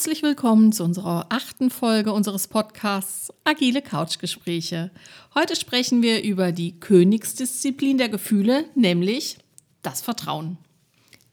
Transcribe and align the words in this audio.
Herzlich 0.00 0.22
willkommen 0.22 0.72
zu 0.72 0.82
unserer 0.82 1.26
achten 1.28 1.68
Folge 1.68 2.14
unseres 2.14 2.48
Podcasts 2.48 3.30
Agile 3.44 3.82
Couchgespräche. 3.82 4.90
Heute 5.34 5.56
sprechen 5.56 6.00
wir 6.00 6.22
über 6.22 6.52
die 6.52 6.80
Königsdisziplin 6.80 7.98
der 7.98 8.08
Gefühle, 8.08 8.64
nämlich 8.74 9.36
das 9.82 10.00
Vertrauen. 10.00 10.56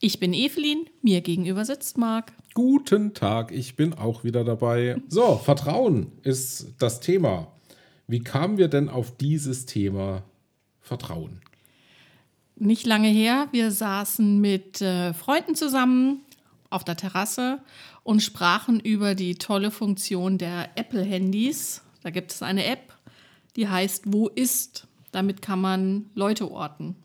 Ich 0.02 0.20
bin 0.20 0.34
Evelyn, 0.34 0.86
mir 1.02 1.22
gegenüber 1.22 1.64
sitzt 1.64 1.98
Marc. 1.98 2.34
Guten 2.56 3.14
Tag, 3.14 3.54
ich 3.54 3.78
bin 3.78 3.94
auch 3.94 4.26
wieder 4.26 4.44
dabei. 4.44 5.02
So, 5.08 5.38
Vertrauen 5.38 6.12
ist 6.24 6.74
das 6.78 7.00
Thema. 7.00 7.48
Wie 8.06 8.20
kamen 8.20 8.58
wir 8.58 8.68
denn 8.68 8.90
auf 8.90 9.16
dieses 9.16 9.66
Thema 9.66 10.24
Vertrauen? 10.82 11.40
Nicht 12.58 12.86
lange 12.86 13.08
her, 13.08 13.48
wir 13.54 13.72
saßen 13.72 14.42
mit 14.42 14.82
äh, 14.82 15.14
Freunden 15.14 15.56
zusammen 15.56 16.26
auf 16.70 16.84
der 16.84 16.98
Terrasse 16.98 17.60
und 18.04 18.22
sprachen 18.22 18.80
über 18.80 19.16
die 19.16 19.36
tolle 19.36 19.72
Funktion 19.72 20.38
der 20.38 20.70
Apple-Handys. 20.76 21.82
Da 22.04 22.10
gibt 22.10 22.32
es 22.32 22.42
eine 22.42 22.66
App, 22.66 22.94
die 23.56 23.68
heißt 23.68 24.04
Wo 24.08 24.28
ist? 24.28 24.88
Damit 25.12 25.42
kann 25.42 25.62
man 25.62 26.10
Leute 26.16 26.52
orten. 26.52 26.96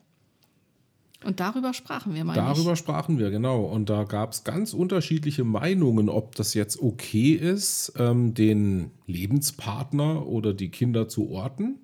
Und 1.24 1.40
darüber 1.40 1.72
sprachen 1.72 2.14
wir 2.14 2.24
mal. 2.24 2.34
Darüber 2.34 2.76
sprachen 2.76 3.18
wir, 3.18 3.30
genau. 3.30 3.62
Und 3.62 3.88
da 3.88 4.04
gab 4.04 4.32
es 4.32 4.44
ganz 4.44 4.74
unterschiedliche 4.74 5.44
Meinungen, 5.44 6.08
ob 6.08 6.34
das 6.34 6.54
jetzt 6.54 6.82
okay 6.82 7.32
ist, 7.32 7.92
ähm, 7.96 8.34
den 8.34 8.90
Lebenspartner 9.06 10.26
oder 10.26 10.52
die 10.52 10.70
Kinder 10.70 11.08
zu 11.08 11.30
orten. 11.30 11.78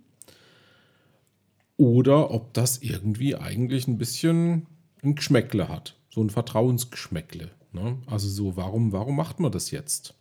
Oder 1.76 2.32
ob 2.32 2.52
das 2.54 2.78
irgendwie 2.78 3.36
eigentlich 3.36 3.86
ein 3.86 3.98
bisschen 3.98 4.66
ein 5.04 5.14
Geschmäckle 5.14 5.68
hat. 5.68 5.94
So 6.10 6.20
ein 6.20 6.30
Vertrauensgeschmäckle. 6.30 7.50
Ne? 7.72 7.98
Also 8.06 8.28
so, 8.28 8.56
warum, 8.56 8.92
warum 8.92 9.16
macht 9.16 9.40
man 9.40 9.52
das 9.52 9.70
jetzt? 9.70 10.14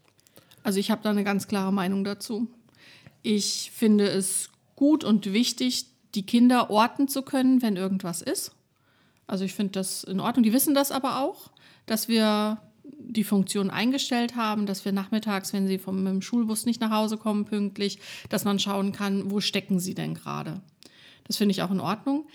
Also 0.64 0.80
ich 0.80 0.92
habe 0.92 1.02
da 1.04 1.10
eine 1.10 1.24
ganz 1.24 1.48
klare 1.48 1.72
Meinung 1.72 2.04
dazu. 2.04 2.48
Ich 3.24 3.72
finde 3.74 4.08
es 4.08 4.50
gut 4.76 5.04
und 5.04 5.32
wichtig, 5.34 5.88
die 6.16 6.26
Kinder 6.26 6.70
orten 6.70 7.08
zu 7.08 7.22
können, 7.22 7.62
wenn 7.62 7.76
irgendwas 7.76 8.22
ist. 8.22 8.52
Also 9.28 9.44
ich 9.44 9.54
finde 9.54 9.74
das 9.74 10.04
in 10.04 10.20
Ordnung. 10.20 10.44
Die 10.44 10.54
wissen 10.54 10.74
das 10.74 10.92
aber 10.92 11.22
auch, 11.22 11.52
dass 11.86 12.08
wir 12.08 12.62
die 12.84 13.24
Funktion 13.24 13.70
eingestellt 13.70 14.36
haben, 14.36 14.66
dass 14.66 14.86
wir 14.86 14.92
nachmittags, 14.92 15.54
wenn 15.54 15.68
sie 15.68 15.78
vom, 15.78 16.04
dem 16.04 16.22
Schulbus 16.22 16.66
nicht 16.66 16.82
nach 16.82 16.92
Hause 16.92 17.18
kommen, 17.18 17.46
pünktlich, 17.46 18.00
dass 18.30 18.46
man 18.46 18.60
schauen 18.60 18.92
kann, 18.92 19.32
wo 19.32 19.40
stecken 19.40 19.80
sie 19.80 19.94
denn 19.94 20.14
gerade. 20.14 20.62
Das 21.26 21.38
finde 21.38 21.52
ich 21.52 21.62
auch 21.62 21.72
in 21.72 21.80
Ordnung. 21.80 22.28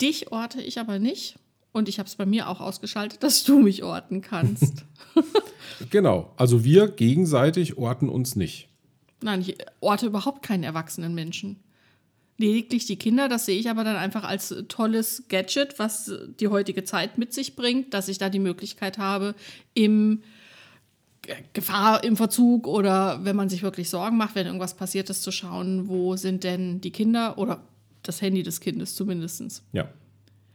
Dich 0.00 0.32
orte 0.32 0.62
ich 0.62 0.78
aber 0.78 0.98
nicht. 0.98 1.38
Und 1.72 1.88
ich 1.88 1.98
habe 1.98 2.08
es 2.08 2.16
bei 2.16 2.26
mir 2.26 2.48
auch 2.48 2.60
ausgeschaltet, 2.60 3.22
dass 3.22 3.44
du 3.44 3.60
mich 3.60 3.84
orten 3.84 4.22
kannst. 4.22 4.84
genau. 5.90 6.32
Also 6.36 6.64
wir 6.64 6.88
gegenseitig 6.88 7.78
orten 7.78 8.08
uns 8.08 8.34
nicht. 8.36 8.68
Nein, 9.22 9.40
ich 9.42 9.58
orte 9.80 10.06
überhaupt 10.06 10.42
keinen 10.42 10.64
erwachsenen 10.64 11.14
Menschen. 11.14 11.60
Lediglich 12.38 12.86
die 12.86 12.96
Kinder, 12.96 13.28
das 13.28 13.44
sehe 13.44 13.58
ich 13.58 13.68
aber 13.68 13.84
dann 13.84 13.96
einfach 13.96 14.24
als 14.24 14.54
tolles 14.68 15.24
Gadget, 15.28 15.78
was 15.78 16.10
die 16.40 16.48
heutige 16.48 16.84
Zeit 16.84 17.18
mit 17.18 17.34
sich 17.34 17.54
bringt, 17.54 17.92
dass 17.92 18.08
ich 18.08 18.16
da 18.16 18.30
die 18.30 18.38
Möglichkeit 18.38 18.96
habe, 18.96 19.34
im 19.74 20.22
Gefahr 21.52 22.02
im 22.02 22.16
Verzug 22.16 22.66
oder 22.66 23.24
wenn 23.24 23.36
man 23.36 23.50
sich 23.50 23.62
wirklich 23.62 23.90
Sorgen 23.90 24.16
macht, 24.16 24.34
wenn 24.34 24.46
irgendwas 24.46 24.74
passiert 24.74 25.10
ist, 25.10 25.22
zu 25.22 25.30
schauen, 25.30 25.86
wo 25.86 26.16
sind 26.16 26.44
denn 26.44 26.80
die 26.80 26.90
Kinder 26.90 27.36
oder 27.36 27.62
das 28.02 28.22
Handy 28.22 28.42
des 28.42 28.60
Kindes 28.60 28.94
zumindest. 28.94 29.62
Ja. 29.72 29.90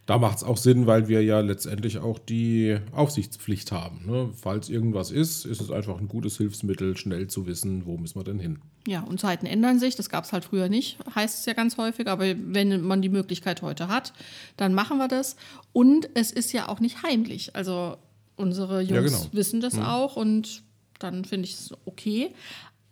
Da 0.06 0.20
macht 0.20 0.38
es 0.38 0.44
auch 0.44 0.58
Sinn, 0.58 0.86
weil 0.86 1.08
wir 1.08 1.24
ja 1.24 1.40
letztendlich 1.40 1.98
auch 1.98 2.20
die 2.20 2.78
Aufsichtspflicht 2.92 3.72
haben. 3.72 4.06
Ne? 4.06 4.30
Falls 4.36 4.70
irgendwas 4.70 5.10
ist, 5.10 5.46
ist 5.46 5.62
es 5.62 5.72
einfach 5.72 6.00
ein 6.00 6.08
gutes 6.08 6.38
Hilfsmittel, 6.38 6.96
schnell 6.96 7.28
zu 7.28 7.48
wissen, 7.48 7.88
wo 7.88 7.98
müssen 7.98 8.20
wir 8.20 8.24
denn 8.24 8.40
hin. 8.40 8.60
Ja, 8.88 9.02
und 9.02 9.20
Zeiten 9.20 9.48
ändern 9.48 9.80
sich. 9.80 9.96
Das 9.96 10.10
gab 10.10 10.26
es 10.26 10.32
halt 10.32 10.46
früher 10.46 10.70
nicht, 10.70 11.00
heißt 11.16 11.40
es 11.40 11.46
ja 11.48 11.54
ganz 11.54 11.78
häufig. 11.78 12.08
Aber 12.08 12.24
wenn 12.24 12.82
man 12.82 13.02
die 13.02 13.10
Möglichkeit 13.10 13.64
heute 13.64 13.88
hat, 13.88 14.14
dann 14.58 14.76
machen 14.76 15.00
wir 15.00 15.08
das. 15.08 15.38
Und 15.74 16.08
es 16.14 16.32
ist 16.32 16.54
ja 16.54 16.70
auch 16.70 16.80
nicht 16.80 17.02
heimlich. 17.02 17.56
Also 17.56 17.98
unsere 18.36 18.82
Jungs 18.82 19.12
ja, 19.12 19.18
genau. 19.18 19.30
wissen 19.32 19.60
das 19.60 19.74
mhm. 19.74 19.84
auch 19.84 20.18
und 20.18 20.62
dann 21.00 21.26
finde 21.26 21.46
ich 21.46 21.54
es 21.54 21.74
okay. 21.86 22.32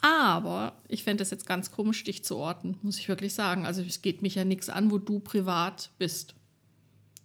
Aber 0.01 0.74
ich 0.88 1.03
fände 1.03 1.24
es 1.24 1.30
jetzt 1.30 1.45
ganz 1.45 1.72
komisch, 1.72 2.03
dich 2.03 2.25
zu 2.25 2.38
orten, 2.38 2.78
muss 2.81 2.97
ich 2.97 3.07
wirklich 3.07 3.34
sagen. 3.34 3.66
Also 3.66 3.81
es 3.81 4.01
geht 4.01 4.22
mich 4.22 4.35
ja 4.35 4.44
nichts 4.44 4.69
an, 4.69 4.91
wo 4.91 4.97
du 4.97 5.19
privat 5.19 5.91
bist. 5.97 6.35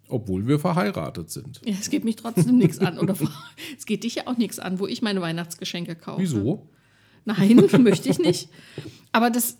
Obwohl 0.09 0.47
wir 0.47 0.59
verheiratet 0.59 1.31
sind. 1.31 1.61
Ja, 1.65 1.75
es 1.79 1.91
geht 1.91 2.05
mich 2.05 2.17
trotzdem 2.17 2.57
nichts 2.57 2.79
an. 2.79 2.99
Oder 2.99 3.15
es 3.79 3.87
geht 3.87 4.05
dich 4.05 4.17
ja 4.17 4.27
auch 4.27 4.37
nichts 4.37 4.59
an, 4.59 4.79
wo 4.79 4.87
ich 4.87 5.03
meine 5.03 5.21
Weihnachtsgeschenke 5.21 5.97
kaufe. 5.97 6.23
Wieso? 6.23 6.69
Nein, 7.25 7.69
möchte 7.83 8.09
ich 8.09 8.19
nicht. 8.19 8.49
Aber 9.13 9.31
das, 9.31 9.59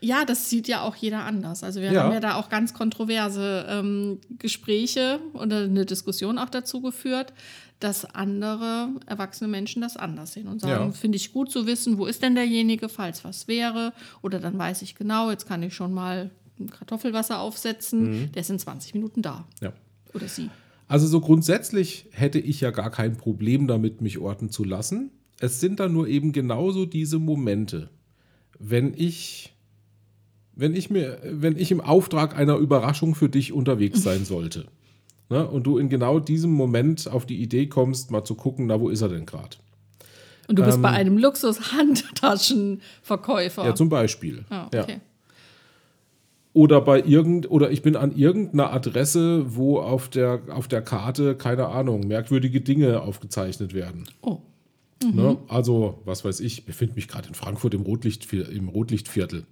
ja, 0.00 0.24
das 0.24 0.48
sieht 0.48 0.66
ja 0.66 0.82
auch 0.82 0.96
jeder 0.96 1.24
anders. 1.24 1.62
Also 1.62 1.80
wir 1.80 1.92
ja. 1.92 2.04
haben 2.04 2.12
ja 2.12 2.20
da 2.20 2.36
auch 2.36 2.48
ganz 2.48 2.72
kontroverse 2.72 3.66
ähm, 3.68 4.18
Gespräche 4.38 5.20
oder 5.34 5.64
eine 5.64 5.84
Diskussion 5.84 6.38
auch 6.38 6.48
dazu 6.48 6.80
geführt, 6.80 7.32
dass 7.80 8.06
andere 8.06 8.88
erwachsene 9.04 9.48
Menschen 9.48 9.82
das 9.82 9.98
anders 9.98 10.32
sehen 10.32 10.48
und 10.48 10.60
sagen, 10.60 10.86
ja. 10.86 10.92
finde 10.92 11.16
ich 11.16 11.32
gut 11.32 11.50
zu 11.50 11.66
wissen, 11.66 11.98
wo 11.98 12.06
ist 12.06 12.22
denn 12.22 12.34
derjenige, 12.34 12.88
falls 12.88 13.24
was 13.24 13.48
wäre. 13.48 13.92
Oder 14.22 14.40
dann 14.40 14.56
weiß 14.56 14.80
ich 14.82 14.94
genau, 14.94 15.30
jetzt 15.30 15.46
kann 15.46 15.62
ich 15.62 15.74
schon 15.74 15.92
mal 15.92 16.30
Kartoffelwasser 16.70 17.40
aufsetzen, 17.40 18.22
mhm. 18.22 18.32
der 18.32 18.42
ist 18.42 18.50
in 18.50 18.58
20 18.58 18.92
Minuten 18.94 19.22
da. 19.22 19.46
Ja. 19.60 19.72
Oder 20.14 20.28
sie. 20.28 20.50
Also 20.88 21.06
so 21.06 21.20
grundsätzlich 21.20 22.06
hätte 22.12 22.38
ich 22.38 22.60
ja 22.60 22.70
gar 22.70 22.90
kein 22.90 23.16
Problem 23.16 23.66
damit, 23.66 24.00
mich 24.00 24.18
orten 24.18 24.50
zu 24.50 24.62
lassen. 24.64 25.10
Es 25.40 25.60
sind 25.60 25.80
dann 25.80 25.92
nur 25.92 26.08
eben 26.08 26.32
genauso 26.32 26.86
diese 26.86 27.18
Momente, 27.18 27.90
wenn 28.58 28.94
ich, 28.94 29.52
wenn 30.54 30.74
ich 30.74 30.88
mir, 30.88 31.18
wenn 31.24 31.58
ich 31.58 31.70
im 31.70 31.82
Auftrag 31.82 32.34
einer 32.36 32.56
Überraschung 32.56 33.14
für 33.14 33.28
dich 33.28 33.52
unterwegs 33.52 34.02
sein 34.02 34.24
sollte. 34.24 34.68
ne, 35.28 35.46
und 35.46 35.64
du 35.64 35.76
in 35.78 35.88
genau 35.88 36.20
diesem 36.20 36.52
Moment 36.52 37.08
auf 37.08 37.26
die 37.26 37.42
Idee 37.42 37.66
kommst, 37.66 38.10
mal 38.10 38.24
zu 38.24 38.36
gucken, 38.36 38.66
na, 38.66 38.80
wo 38.80 38.88
ist 38.88 39.02
er 39.02 39.08
denn 39.08 39.26
gerade? 39.26 39.56
Und 40.48 40.60
du 40.60 40.64
bist 40.64 40.76
ähm, 40.76 40.82
bei 40.82 40.90
einem 40.90 41.18
Luxus-Handtaschenverkäufer. 41.18 43.64
Ja, 43.64 43.74
zum 43.74 43.88
Beispiel. 43.88 44.44
Oh, 44.48 44.66
okay. 44.66 44.92
Ja 44.92 45.00
oder 46.56 46.80
bei 46.80 47.02
irgend 47.02 47.50
oder 47.50 47.70
ich 47.70 47.82
bin 47.82 47.96
an 47.96 48.16
irgendeiner 48.16 48.72
Adresse, 48.72 49.54
wo 49.54 49.78
auf 49.78 50.08
der, 50.08 50.40
auf 50.48 50.68
der 50.68 50.80
Karte, 50.80 51.34
keine 51.34 51.66
Ahnung, 51.66 52.06
merkwürdige 52.06 52.62
Dinge 52.62 53.02
aufgezeichnet 53.02 53.74
werden. 53.74 54.04
Oh. 54.22 54.38
Ne? 55.02 55.10
Mhm. 55.10 55.16
Ne? 55.16 55.36
Also, 55.48 56.00
was 56.06 56.24
weiß 56.24 56.40
ich, 56.40 56.64
befinde 56.64 56.94
mich 56.94 57.08
gerade 57.08 57.28
in 57.28 57.34
Frankfurt 57.34 57.74
im, 57.74 57.82
Rotlicht, 57.82 58.32
im 58.32 58.70
Rotlichtviertel. 58.70 59.44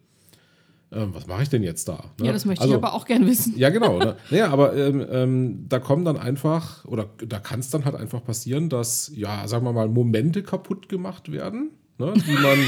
Ähm, 0.92 1.10
was 1.12 1.26
mache 1.26 1.42
ich 1.42 1.50
denn 1.50 1.62
jetzt 1.62 1.88
da? 1.88 2.04
Ne? 2.18 2.28
Ja, 2.28 2.32
das 2.32 2.46
möchte 2.46 2.62
also, 2.62 2.72
ich 2.72 2.78
aber 2.82 2.94
auch 2.94 3.04
gerne 3.04 3.26
wissen. 3.26 3.52
Ja, 3.58 3.68
genau. 3.68 3.98
Ne? 3.98 4.16
naja, 4.30 4.48
aber 4.48 4.74
ähm, 4.74 5.06
ähm, 5.10 5.66
da 5.68 5.80
kommen 5.80 6.06
dann 6.06 6.16
einfach, 6.16 6.86
oder 6.86 7.10
da 7.18 7.38
kann 7.38 7.60
es 7.60 7.68
dann 7.68 7.84
halt 7.84 7.96
einfach 7.96 8.24
passieren, 8.24 8.70
dass, 8.70 9.12
ja, 9.14 9.46
sagen 9.46 9.66
wir 9.66 9.74
mal, 9.74 9.88
Momente 9.88 10.42
kaputt 10.42 10.88
gemacht 10.88 11.30
werden, 11.30 11.72
ne? 11.98 12.14
die 12.16 12.32
man. 12.32 12.58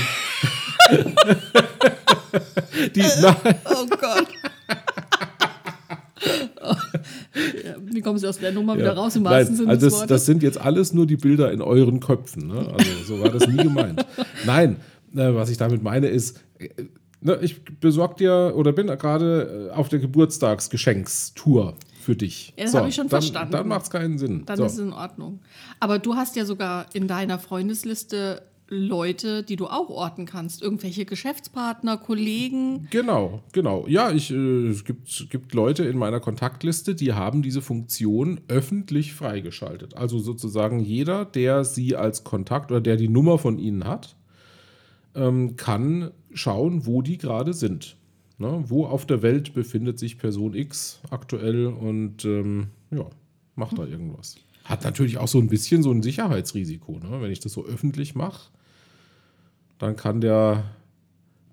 Die, 2.94 3.00
nein. 3.00 3.36
Oh 3.64 3.86
Gott. 3.86 4.28
Wie 7.92 8.00
kommen 8.00 8.18
Sie 8.18 8.28
aus 8.28 8.38
der 8.38 8.52
Nummer 8.52 8.74
ja. 8.74 8.80
wieder 8.80 8.96
raus 8.96 9.16
im 9.16 9.24
wahrsten 9.24 9.56
Sinne 9.56 9.70
also 9.70 9.88
das, 9.88 10.06
das, 10.06 10.26
sind 10.26 10.42
jetzt 10.42 10.58
alles 10.60 10.92
nur 10.92 11.06
die 11.06 11.16
Bilder 11.16 11.52
in 11.52 11.60
euren 11.60 12.00
Köpfen. 12.00 12.48
Ne? 12.48 12.74
Also 12.76 12.90
so 13.04 13.20
war 13.22 13.30
das 13.30 13.46
nie 13.46 13.62
gemeint. 13.62 14.04
Nein, 14.44 14.76
äh, 15.14 15.34
was 15.34 15.50
ich 15.50 15.58
damit 15.58 15.82
meine 15.82 16.08
ist, 16.08 16.40
äh, 16.58 16.68
ne, 17.20 17.38
ich 17.42 17.62
besorge 17.64 18.16
dir 18.16 18.52
oder 18.56 18.72
bin 18.72 18.86
gerade 18.86 19.70
äh, 19.70 19.74
auf 19.74 19.88
der 19.88 19.98
Geburtstagsgeschenkstour 19.98 21.76
für 22.00 22.16
dich. 22.16 22.54
Ja, 22.56 22.64
das 22.64 22.72
so, 22.72 22.78
habe 22.78 22.88
ich 22.88 22.94
schon 22.94 23.08
dann, 23.08 23.20
verstanden. 23.20 23.52
Dann 23.52 23.68
macht 23.68 23.82
es 23.82 23.90
keinen 23.90 24.18
Sinn. 24.18 24.44
Dann 24.46 24.56
so. 24.56 24.64
ist 24.64 24.74
es 24.74 24.78
in 24.78 24.92
Ordnung. 24.92 25.40
Aber 25.80 25.98
du 25.98 26.14
hast 26.14 26.36
ja 26.36 26.44
sogar 26.44 26.86
in 26.94 27.08
deiner 27.08 27.38
Freundesliste 27.38 28.42
Leute, 28.68 29.42
die 29.44 29.56
du 29.56 29.66
auch 29.66 29.90
orten 29.90 30.26
kannst. 30.26 30.60
Irgendwelche 30.60 31.04
Geschäftspartner, 31.04 31.98
Kollegen. 31.98 32.88
Genau, 32.90 33.42
genau. 33.52 33.86
Ja, 33.86 34.10
ich, 34.10 34.32
äh, 34.32 34.68
es 34.68 34.84
gibt, 34.84 35.28
gibt 35.30 35.54
Leute 35.54 35.84
in 35.84 35.98
meiner 35.98 36.20
Kontaktliste, 36.20 36.94
die 36.94 37.12
haben 37.12 37.42
diese 37.42 37.62
Funktion 37.62 38.40
öffentlich 38.48 39.14
freigeschaltet. 39.14 39.96
Also 39.96 40.18
sozusagen 40.18 40.80
jeder, 40.80 41.24
der 41.24 41.64
sie 41.64 41.94
als 41.94 42.24
Kontakt 42.24 42.72
oder 42.72 42.80
der 42.80 42.96
die 42.96 43.08
Nummer 43.08 43.38
von 43.38 43.58
ihnen 43.58 43.84
hat, 43.84 44.16
ähm, 45.14 45.56
kann 45.56 46.10
schauen, 46.32 46.86
wo 46.86 47.02
die 47.02 47.18
gerade 47.18 47.54
sind. 47.54 47.96
Ne? 48.38 48.64
Wo 48.66 48.84
auf 48.84 49.06
der 49.06 49.22
Welt 49.22 49.54
befindet 49.54 49.98
sich 49.98 50.18
Person 50.18 50.54
X 50.54 51.00
aktuell 51.10 51.66
und 51.66 52.24
ähm, 52.24 52.68
ja, 52.90 53.06
macht 53.54 53.78
da 53.78 53.86
irgendwas. 53.86 54.36
Hat 54.64 54.82
natürlich 54.82 55.18
auch 55.18 55.28
so 55.28 55.38
ein 55.38 55.48
bisschen 55.48 55.82
so 55.82 55.92
ein 55.92 56.02
Sicherheitsrisiko. 56.02 56.98
Ne? 56.98 57.22
Wenn 57.22 57.30
ich 57.30 57.40
das 57.40 57.52
so 57.52 57.64
öffentlich 57.64 58.14
mache, 58.14 58.50
dann 59.78 59.96
kann 59.96 60.20
der, 60.20 60.64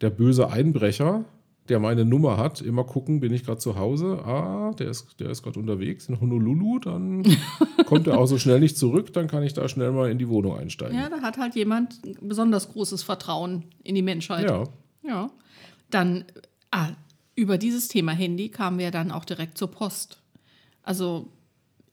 der 0.02 0.10
böse 0.10 0.50
Einbrecher 0.50 1.26
der 1.70 1.80
meine 1.80 2.04
Nummer 2.04 2.38
hat, 2.38 2.62
immer 2.62 2.84
gucken, 2.84 3.20
bin 3.20 3.34
ich 3.34 3.46
gerade 3.46 3.60
zu 3.60 3.78
Hause? 3.78 4.20
Ah, 4.26 4.74
der 4.78 4.90
ist, 4.90 5.20
der 5.20 5.30
ist 5.30 5.44
gerade 5.44 5.60
unterwegs 5.60 6.10
in 6.10 6.20
Honolulu, 6.20 6.80
dann 6.80 7.24
kommt 7.86 8.08
er 8.08 8.20
auch 8.20 8.26
so 8.26 8.38
schnell 8.38 8.60
nicht 8.60 8.78
zurück, 8.78 9.14
dann 9.14 9.28
kann 9.28 9.44
ich 9.44 9.54
da 9.54 9.68
schnell 9.70 9.92
mal 9.92 10.12
in 10.12 10.18
die 10.18 10.28
Wohnung 10.28 10.58
einsteigen. 10.58 10.98
Ja, 10.98 11.10
da 11.10 11.22
hat 11.22 11.38
halt 11.38 11.56
jemand 11.56 12.00
besonders 12.22 12.70
großes 12.70 13.04
Vertrauen 13.04 13.64
in 13.84 13.96
die 13.96 14.02
Menschheit. 14.02 14.50
Ja. 14.50 14.64
Ja. 15.04 15.30
Dann, 15.90 16.26
ah, 16.72 16.90
über 17.36 17.58
dieses 17.58 17.88
Thema 17.88 18.12
Handy 18.12 18.50
kamen 18.50 18.78
wir 18.78 18.92
dann 18.92 19.12
auch 19.12 19.26
direkt 19.26 19.58
zur 19.58 19.72
Post. 19.72 20.20
Also, 20.84 21.30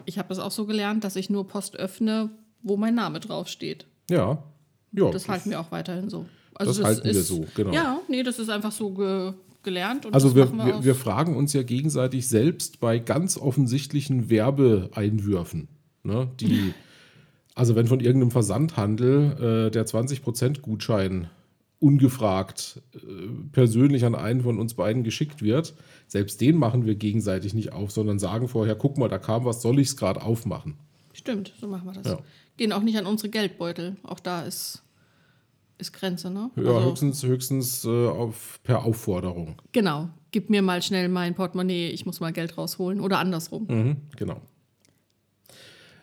ich 0.04 0.18
habe 0.18 0.32
es 0.32 0.40
auch 0.40 0.50
so 0.50 0.66
gelernt, 0.66 1.04
dass 1.04 1.14
ich 1.14 1.30
nur 1.30 1.46
Post 1.46 1.76
öffne, 1.76 2.30
wo 2.62 2.76
mein 2.76 2.94
Name 2.96 3.20
draufsteht. 3.20 3.86
Ja. 4.10 4.42
Ja 4.92 5.10
Das 5.10 5.28
halten 5.28 5.50
wir 5.50 5.60
auch 5.60 5.70
weiterhin 5.70 6.08
so. 6.08 6.26
Das 6.58 6.82
halten 6.82 7.04
wir 7.04 7.22
so, 7.22 7.46
genau. 7.54 7.72
Ja, 7.72 8.00
nee, 8.08 8.22
das 8.22 8.38
ist 8.38 8.50
einfach 8.50 8.72
so 8.72 8.90
ge 8.90 9.32
gelernt. 9.62 10.06
Und 10.06 10.14
Also 10.14 10.30
das 10.30 10.36
wir, 10.36 10.66
wir, 10.66 10.84
wir 10.84 10.94
fragen 10.94 11.36
uns 11.36 11.52
ja 11.52 11.62
gegenseitig 11.62 12.26
selbst 12.28 12.80
bei 12.80 12.98
ganz 12.98 13.36
offensichtlichen 13.36 14.30
Werbeeinwürfen, 14.30 15.68
ne, 16.02 16.30
die, 16.40 16.72
also 17.54 17.76
wenn 17.76 17.86
von 17.86 18.00
irgendeinem 18.00 18.30
Versandhandel 18.30 19.66
äh, 19.66 19.70
der 19.70 19.86
20% 19.86 20.60
Gutschein 20.62 21.28
ungefragt 21.78 22.82
äh, 22.94 22.98
persönlich 23.52 24.04
an 24.04 24.14
einen 24.14 24.42
von 24.42 24.58
uns 24.58 24.74
beiden 24.74 25.02
geschickt 25.02 25.42
wird, 25.42 25.74
selbst 26.06 26.40
den 26.40 26.56
machen 26.56 26.86
wir 26.86 26.94
gegenseitig 26.94 27.54
nicht 27.54 27.72
auf, 27.72 27.90
sondern 27.90 28.18
sagen 28.18 28.48
vorher, 28.48 28.76
guck 28.76 28.98
mal, 28.98 29.08
da 29.08 29.18
kam 29.18 29.44
was, 29.44 29.62
soll 29.62 29.78
ich 29.78 29.88
es 29.88 29.96
gerade 29.96 30.22
aufmachen? 30.22 30.76
Stimmt, 31.12 31.52
so 31.60 31.66
machen 31.66 31.86
wir 31.86 31.92
das. 31.92 32.06
Ja. 32.06 32.18
Gehen 32.56 32.72
auch 32.72 32.82
nicht 32.82 32.96
an 32.98 33.06
unsere 33.06 33.28
Geldbeutel. 33.30 33.96
Auch 34.02 34.20
da 34.20 34.42
ist, 34.42 34.82
ist 35.78 35.92
Grenze, 35.92 36.30
ne? 36.30 36.50
Ja, 36.56 36.62
Also- 36.76 36.90
höchstens, 36.90 37.22
höchstens 37.22 37.84
äh, 37.84 38.08
auf, 38.08 38.60
per 38.62 38.84
Aufforderung. 38.84 39.60
Genau. 39.72 40.08
Gib 40.30 40.48
mir 40.50 40.62
mal 40.62 40.80
schnell 40.82 41.08
mein 41.08 41.34
Portemonnaie, 41.34 41.88
ich 41.88 42.06
muss 42.06 42.20
mal 42.20 42.32
Geld 42.32 42.56
rausholen. 42.56 43.00
Oder 43.00 43.18
andersrum. 43.18 43.66
Mhm, 43.68 43.96
genau. 44.16 44.40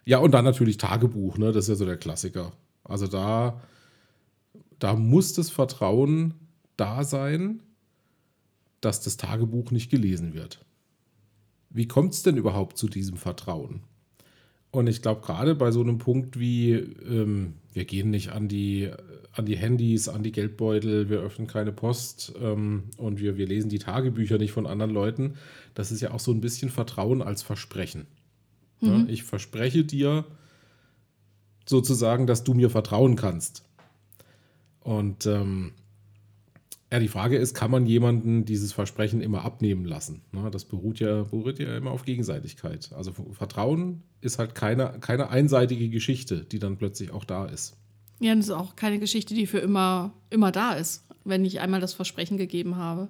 Ja, 0.06 0.20
und 0.20 0.32
dann 0.32 0.46
natürlich 0.46 0.78
Tagebuch, 0.78 1.38
ne? 1.38 1.52
Das 1.52 1.66
ist 1.66 1.70
ja 1.70 1.76
so 1.76 1.86
der 1.86 1.98
Klassiker. 1.98 2.52
Also 2.84 3.08
da, 3.08 3.62
da 4.80 4.96
muss 4.96 5.34
das 5.34 5.50
Vertrauen 5.50 6.34
da 6.78 7.04
sein, 7.04 7.62
dass 8.82 9.02
das 9.02 9.18
Tagebuch 9.18 9.72
nicht 9.72 9.90
gelesen 9.90 10.34
wird. 10.34 10.64
Wie 11.70 11.88
kommt 11.88 12.14
es 12.14 12.24
denn 12.24 12.38
überhaupt 12.38 12.78
zu 12.78 12.88
diesem 12.88 13.18
Vertrauen? 13.18 13.82
Und 14.72 14.88
ich 14.88 15.02
glaube, 15.02 15.22
gerade 15.22 15.56
bei 15.56 15.72
so 15.72 15.82
einem 15.82 15.98
Punkt 15.98 16.40
wie, 16.40 16.74
ähm, 16.74 17.54
wir 17.74 17.86
gehen 17.86 18.10
nicht 18.10 18.30
an 18.32 18.48
die, 18.48 18.92
an 19.32 19.46
die 19.46 19.58
Handys, 19.58 20.10
an 20.10 20.24
die 20.24 20.32
Geldbeutel, 20.32 21.10
wir 21.10 21.20
öffnen 21.20 21.48
keine 21.48 21.72
Post 21.72 22.34
ähm, 22.42 22.84
und 22.98 23.20
wir, 23.20 23.38
wir 23.38 23.48
lesen 23.48 23.70
die 23.70 23.80
Tagebücher 23.80 24.38
nicht 24.38 24.52
von 24.52 24.68
anderen 24.68 24.92
Leuten, 24.92 25.36
das 25.74 25.92
ist 25.92 26.02
ja 26.02 26.12
auch 26.12 26.20
so 26.20 26.32
ein 26.32 26.42
bisschen 26.42 26.70
Vertrauen 26.70 27.22
als 27.22 27.44
Versprechen. 27.44 28.08
Ne? 28.82 29.06
Ich 29.10 29.24
verspreche 29.24 29.84
dir 29.84 30.26
sozusagen, 31.66 32.28
dass 32.28 32.44
du 32.44 32.54
mir 32.54 32.70
vertrauen 32.70 33.16
kannst. 33.16 33.64
Und 34.82 35.26
ähm, 35.26 35.74
ja, 36.92 37.00
die 37.00 37.10
Frage 37.10 37.38
ist, 37.38 37.54
kann 37.54 37.70
man 37.70 37.86
jemanden 37.86 38.46
dieses 38.46 38.72
Versprechen 38.72 39.22
immer 39.22 39.44
abnehmen 39.44 39.86
lassen? 39.86 40.22
Ne, 40.32 40.50
das 40.52 40.66
beruht 40.66 41.00
ja, 41.00 41.24
beruht 41.24 41.60
ja 41.60 41.76
immer 41.76 41.92
auf 41.92 42.06
Gegenseitigkeit. 42.06 42.92
Also 42.96 43.12
Vertrauen 43.12 44.04
ist 44.22 44.40
halt 44.40 44.56
keine, 44.56 44.98
keine 45.02 45.30
einseitige 45.30 45.90
Geschichte, 45.90 46.46
die 46.46 46.60
dann 46.60 46.78
plötzlich 46.78 47.12
auch 47.12 47.26
da 47.26 47.46
ist. 47.46 47.76
Ja, 48.20 48.34
das 48.34 48.46
ist 48.46 48.52
auch 48.52 48.76
keine 48.76 49.00
Geschichte, 49.00 49.36
die 49.36 49.48
für 49.48 49.60
immer, 49.60 50.14
immer 50.30 50.52
da 50.52 50.74
ist, 50.74 51.06
wenn 51.24 51.46
ich 51.46 51.60
einmal 51.60 51.82
das 51.82 51.94
Versprechen 51.94 52.38
gegeben 52.38 52.78
habe. 52.78 53.10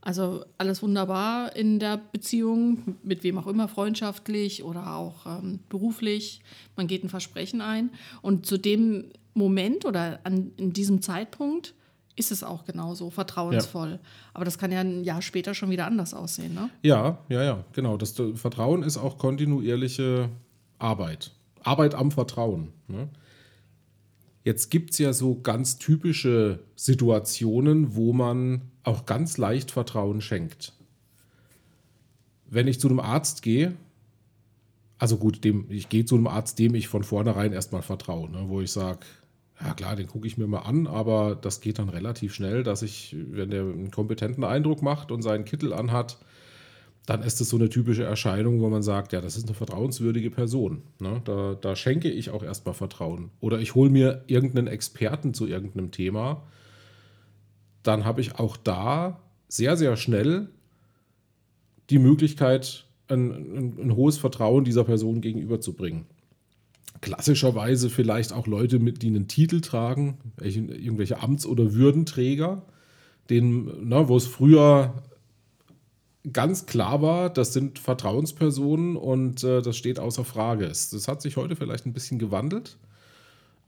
Also 0.00 0.44
alles 0.56 0.82
wunderbar 0.82 1.54
in 1.56 1.80
der 1.80 2.00
Beziehung, 2.12 2.96
mit 3.02 3.24
wem 3.24 3.36
auch 3.36 3.46
immer, 3.46 3.68
freundschaftlich 3.68 4.62
oder 4.62 4.94
auch 4.94 5.26
ähm, 5.26 5.58
beruflich. 5.68 6.40
Man 6.76 6.86
geht 6.86 7.04
ein 7.04 7.10
Versprechen 7.10 7.60
ein. 7.60 7.90
Und 8.22 8.46
zu 8.46 8.58
dem 8.58 9.10
Moment 9.34 9.84
oder 9.84 10.20
an, 10.24 10.52
in 10.56 10.72
diesem 10.72 11.02
Zeitpunkt 11.02 11.74
ist 12.18 12.32
es 12.32 12.42
auch 12.42 12.64
genauso 12.64 13.10
vertrauensvoll. 13.10 13.98
Aber 14.34 14.44
das 14.44 14.58
kann 14.58 14.72
ja 14.72 14.80
ein 14.80 15.04
Jahr 15.04 15.22
später 15.22 15.54
schon 15.54 15.70
wieder 15.70 15.86
anders 15.86 16.14
aussehen. 16.14 16.54
Ne? 16.54 16.70
Ja, 16.82 17.18
ja, 17.28 17.42
ja, 17.42 17.64
genau. 17.72 17.96
Das 17.96 18.14
Vertrauen 18.34 18.82
ist 18.82 18.96
auch 18.96 19.18
kontinuierliche 19.18 20.28
Arbeit. 20.78 21.32
Arbeit 21.62 21.94
am 21.94 22.10
Vertrauen. 22.10 22.72
Ne? 22.88 23.08
Jetzt 24.44 24.70
gibt 24.70 24.92
es 24.92 24.98
ja 24.98 25.12
so 25.12 25.40
ganz 25.40 25.78
typische 25.78 26.60
Situationen, 26.74 27.94
wo 27.94 28.12
man 28.12 28.62
auch 28.82 29.04
ganz 29.04 29.36
leicht 29.36 29.70
Vertrauen 29.70 30.20
schenkt. 30.20 30.72
Wenn 32.46 32.66
ich 32.66 32.80
zu 32.80 32.88
einem 32.88 33.00
Arzt 33.00 33.42
gehe, 33.42 33.74
also 34.98 35.18
gut, 35.18 35.44
dem, 35.44 35.66
ich 35.70 35.88
gehe 35.88 36.04
zu 36.04 36.16
einem 36.16 36.26
Arzt, 36.26 36.58
dem 36.58 36.74
ich 36.74 36.88
von 36.88 37.04
vornherein 37.04 37.52
erstmal 37.52 37.82
vertraue, 37.82 38.30
ne, 38.30 38.44
wo 38.48 38.60
ich 38.60 38.72
sage, 38.72 39.00
ja 39.64 39.74
klar, 39.74 39.96
den 39.96 40.06
gucke 40.06 40.26
ich 40.26 40.38
mir 40.38 40.46
mal 40.46 40.60
an, 40.60 40.86
aber 40.86 41.34
das 41.34 41.60
geht 41.60 41.78
dann 41.78 41.88
relativ 41.88 42.34
schnell, 42.34 42.62
dass 42.62 42.82
ich, 42.82 43.16
wenn 43.30 43.50
der 43.50 43.62
einen 43.62 43.90
kompetenten 43.90 44.44
Eindruck 44.44 44.82
macht 44.82 45.10
und 45.10 45.22
seinen 45.22 45.44
Kittel 45.44 45.72
anhat, 45.72 46.18
dann 47.06 47.22
ist 47.22 47.40
es 47.40 47.48
so 47.48 47.56
eine 47.56 47.70
typische 47.70 48.04
Erscheinung, 48.04 48.60
wo 48.60 48.68
man 48.68 48.82
sagt, 48.82 49.14
ja, 49.14 49.22
das 49.22 49.36
ist 49.36 49.46
eine 49.46 49.54
vertrauenswürdige 49.54 50.30
Person. 50.30 50.82
Ne? 51.00 51.22
Da, 51.24 51.56
da 51.58 51.74
schenke 51.74 52.10
ich 52.10 52.28
auch 52.28 52.42
erstmal 52.42 52.74
Vertrauen. 52.74 53.30
Oder 53.40 53.60
ich 53.60 53.74
hole 53.74 53.88
mir 53.88 54.24
irgendeinen 54.26 54.66
Experten 54.66 55.32
zu 55.32 55.46
irgendeinem 55.46 55.90
Thema. 55.90 56.42
Dann 57.82 58.04
habe 58.04 58.20
ich 58.20 58.38
auch 58.38 58.58
da 58.58 59.20
sehr, 59.48 59.78
sehr 59.78 59.96
schnell 59.96 60.50
die 61.88 61.98
Möglichkeit, 61.98 62.84
ein, 63.08 63.30
ein, 63.30 63.78
ein 63.80 63.96
hohes 63.96 64.18
Vertrauen 64.18 64.64
dieser 64.64 64.84
Person 64.84 65.22
gegenüberzubringen. 65.22 66.04
Klassischerweise 67.00 67.90
vielleicht 67.90 68.32
auch 68.32 68.46
Leute, 68.46 68.78
mit, 68.78 69.02
die 69.02 69.08
einen 69.08 69.28
Titel 69.28 69.60
tragen, 69.60 70.18
welche, 70.36 70.60
irgendwelche 70.60 71.20
Amts- 71.20 71.46
oder 71.46 71.74
Würdenträger, 71.74 72.62
denen, 73.30 73.70
na, 73.88 74.08
wo 74.08 74.16
es 74.16 74.26
früher 74.26 75.02
ganz 76.32 76.66
klar 76.66 77.00
war, 77.02 77.30
das 77.30 77.52
sind 77.52 77.78
Vertrauenspersonen 77.78 78.96
und 78.96 79.44
äh, 79.44 79.62
das 79.62 79.76
steht 79.76 79.98
außer 79.98 80.24
Frage. 80.24 80.66
Das 80.66 81.08
hat 81.08 81.22
sich 81.22 81.36
heute 81.36 81.56
vielleicht 81.56 81.86
ein 81.86 81.92
bisschen 81.92 82.18
gewandelt, 82.18 82.78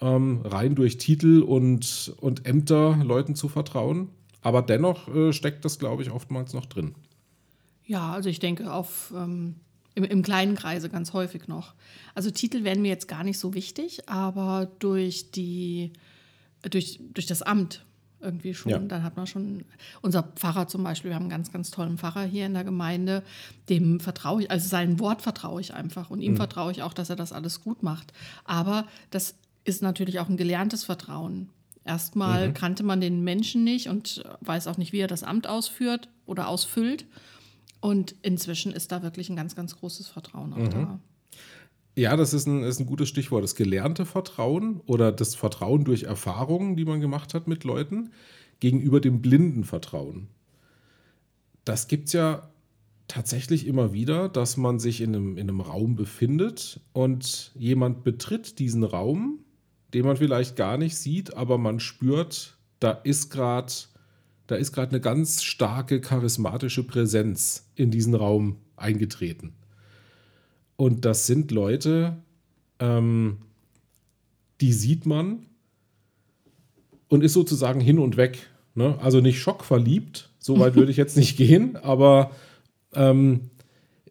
ähm, 0.00 0.40
rein 0.44 0.74
durch 0.74 0.98
Titel 0.98 1.42
und, 1.42 2.14
und 2.20 2.46
Ämter 2.46 2.96
Leuten 3.02 3.34
zu 3.34 3.48
vertrauen. 3.48 4.08
Aber 4.42 4.62
dennoch 4.62 5.08
äh, 5.14 5.32
steckt 5.32 5.64
das, 5.64 5.78
glaube 5.78 6.02
ich, 6.02 6.10
oftmals 6.10 6.54
noch 6.54 6.66
drin. 6.66 6.94
Ja, 7.84 8.12
also 8.12 8.28
ich 8.28 8.38
denke 8.38 8.72
auf 8.72 9.12
ähm, 9.16 9.56
im, 9.94 10.04
im 10.04 10.22
kleinen 10.22 10.54
Kreise 10.54 10.88
ganz 10.88 11.12
häufig 11.12 11.48
noch. 11.48 11.74
Also 12.14 12.30
Titel 12.30 12.64
wären 12.64 12.82
mir 12.82 12.88
jetzt 12.88 13.08
gar 13.08 13.24
nicht 13.24 13.38
so 13.38 13.54
wichtig, 13.54 14.08
aber 14.08 14.70
durch 14.78 15.30
die 15.30 15.92
durch, 16.62 17.00
durch 17.14 17.26
das 17.26 17.42
Amt 17.42 17.84
irgendwie 18.20 18.54
schon. 18.54 18.72
Ja. 18.72 18.78
Dann 18.78 19.02
hat 19.02 19.16
man 19.16 19.26
schon 19.26 19.64
unser 20.02 20.22
Pfarrer 20.22 20.68
zum 20.68 20.84
Beispiel. 20.84 21.10
Wir 21.10 21.14
haben 21.14 21.22
einen 21.22 21.30
ganz, 21.30 21.52
ganz 21.52 21.70
tollen 21.70 21.98
Pfarrer 21.98 22.24
hier 22.24 22.46
in 22.46 22.54
der 22.54 22.64
Gemeinde. 22.64 23.22
Dem 23.68 24.00
vertraue 24.00 24.42
ich, 24.42 24.50
also 24.50 24.68
sein 24.68 25.00
Wort 25.00 25.22
vertraue 25.22 25.60
ich 25.60 25.74
einfach 25.74 26.10
und 26.10 26.20
ihm 26.20 26.36
vertraue 26.36 26.72
ich 26.72 26.82
auch, 26.82 26.92
dass 26.92 27.10
er 27.10 27.16
das 27.16 27.32
alles 27.32 27.62
gut 27.62 27.82
macht. 27.82 28.12
Aber 28.44 28.86
das 29.10 29.36
ist 29.64 29.82
natürlich 29.82 30.20
auch 30.20 30.28
ein 30.28 30.36
gelerntes 30.36 30.84
Vertrauen. 30.84 31.48
Erstmal 31.84 32.52
kannte 32.52 32.82
man 32.82 33.00
den 33.00 33.24
Menschen 33.24 33.64
nicht 33.64 33.88
und 33.88 34.22
weiß 34.42 34.66
auch 34.66 34.76
nicht, 34.76 34.92
wie 34.92 34.98
er 34.98 35.06
das 35.06 35.22
Amt 35.22 35.46
ausführt 35.46 36.08
oder 36.26 36.46
ausfüllt. 36.46 37.06
Und 37.80 38.14
inzwischen 38.22 38.72
ist 38.72 38.92
da 38.92 39.02
wirklich 39.02 39.30
ein 39.30 39.36
ganz, 39.36 39.56
ganz 39.56 39.76
großes 39.76 40.08
Vertrauen 40.08 40.52
auch 40.52 40.68
da. 40.68 41.00
Ja, 41.96 42.16
das 42.16 42.34
ist 42.34 42.46
ein, 42.46 42.62
ist 42.62 42.78
ein 42.78 42.86
gutes 42.86 43.08
Stichwort. 43.08 43.42
Das 43.42 43.54
gelernte 43.54 44.06
Vertrauen 44.06 44.80
oder 44.86 45.12
das 45.12 45.34
Vertrauen 45.34 45.84
durch 45.84 46.04
Erfahrungen, 46.04 46.76
die 46.76 46.84
man 46.84 47.00
gemacht 47.00 47.34
hat 47.34 47.48
mit 47.48 47.64
Leuten, 47.64 48.10
gegenüber 48.60 49.00
dem 49.00 49.22
blinden 49.22 49.64
Vertrauen. 49.64 50.28
Das 51.64 51.88
gibt 51.88 52.08
es 52.08 52.12
ja 52.12 52.50
tatsächlich 53.08 53.66
immer 53.66 53.92
wieder, 53.92 54.28
dass 54.28 54.56
man 54.56 54.78
sich 54.78 55.00
in 55.00 55.14
einem, 55.14 55.36
in 55.36 55.48
einem 55.48 55.60
Raum 55.60 55.96
befindet 55.96 56.80
und 56.92 57.50
jemand 57.56 58.04
betritt 58.04 58.58
diesen 58.58 58.84
Raum, 58.84 59.40
den 59.92 60.06
man 60.06 60.16
vielleicht 60.16 60.56
gar 60.56 60.78
nicht 60.78 60.96
sieht, 60.96 61.34
aber 61.34 61.58
man 61.58 61.80
spürt, 61.80 62.56
da 62.78 62.92
ist 62.92 63.30
gerade 63.30 63.72
da 64.50 64.56
ist 64.56 64.72
gerade 64.72 64.90
eine 64.90 65.00
ganz 65.00 65.44
starke 65.44 66.00
charismatische 66.00 66.82
Präsenz 66.82 67.70
in 67.76 67.92
diesen 67.92 68.16
Raum 68.16 68.56
eingetreten. 68.74 69.52
Und 70.76 71.04
das 71.04 71.26
sind 71.28 71.52
Leute, 71.52 72.16
ähm, 72.80 73.38
die 74.60 74.72
sieht 74.72 75.06
man 75.06 75.46
und 77.08 77.22
ist 77.22 77.34
sozusagen 77.34 77.80
hin 77.80 78.00
und 78.00 78.16
weg. 78.16 78.50
Ne? 78.74 78.98
Also 79.00 79.20
nicht 79.20 79.38
schockverliebt, 79.40 80.30
so 80.40 80.58
weit 80.58 80.74
würde 80.74 80.90
ich 80.90 80.96
jetzt 80.96 81.16
nicht 81.16 81.36
gehen, 81.36 81.76
aber 81.76 82.32
ähm, 82.94 83.50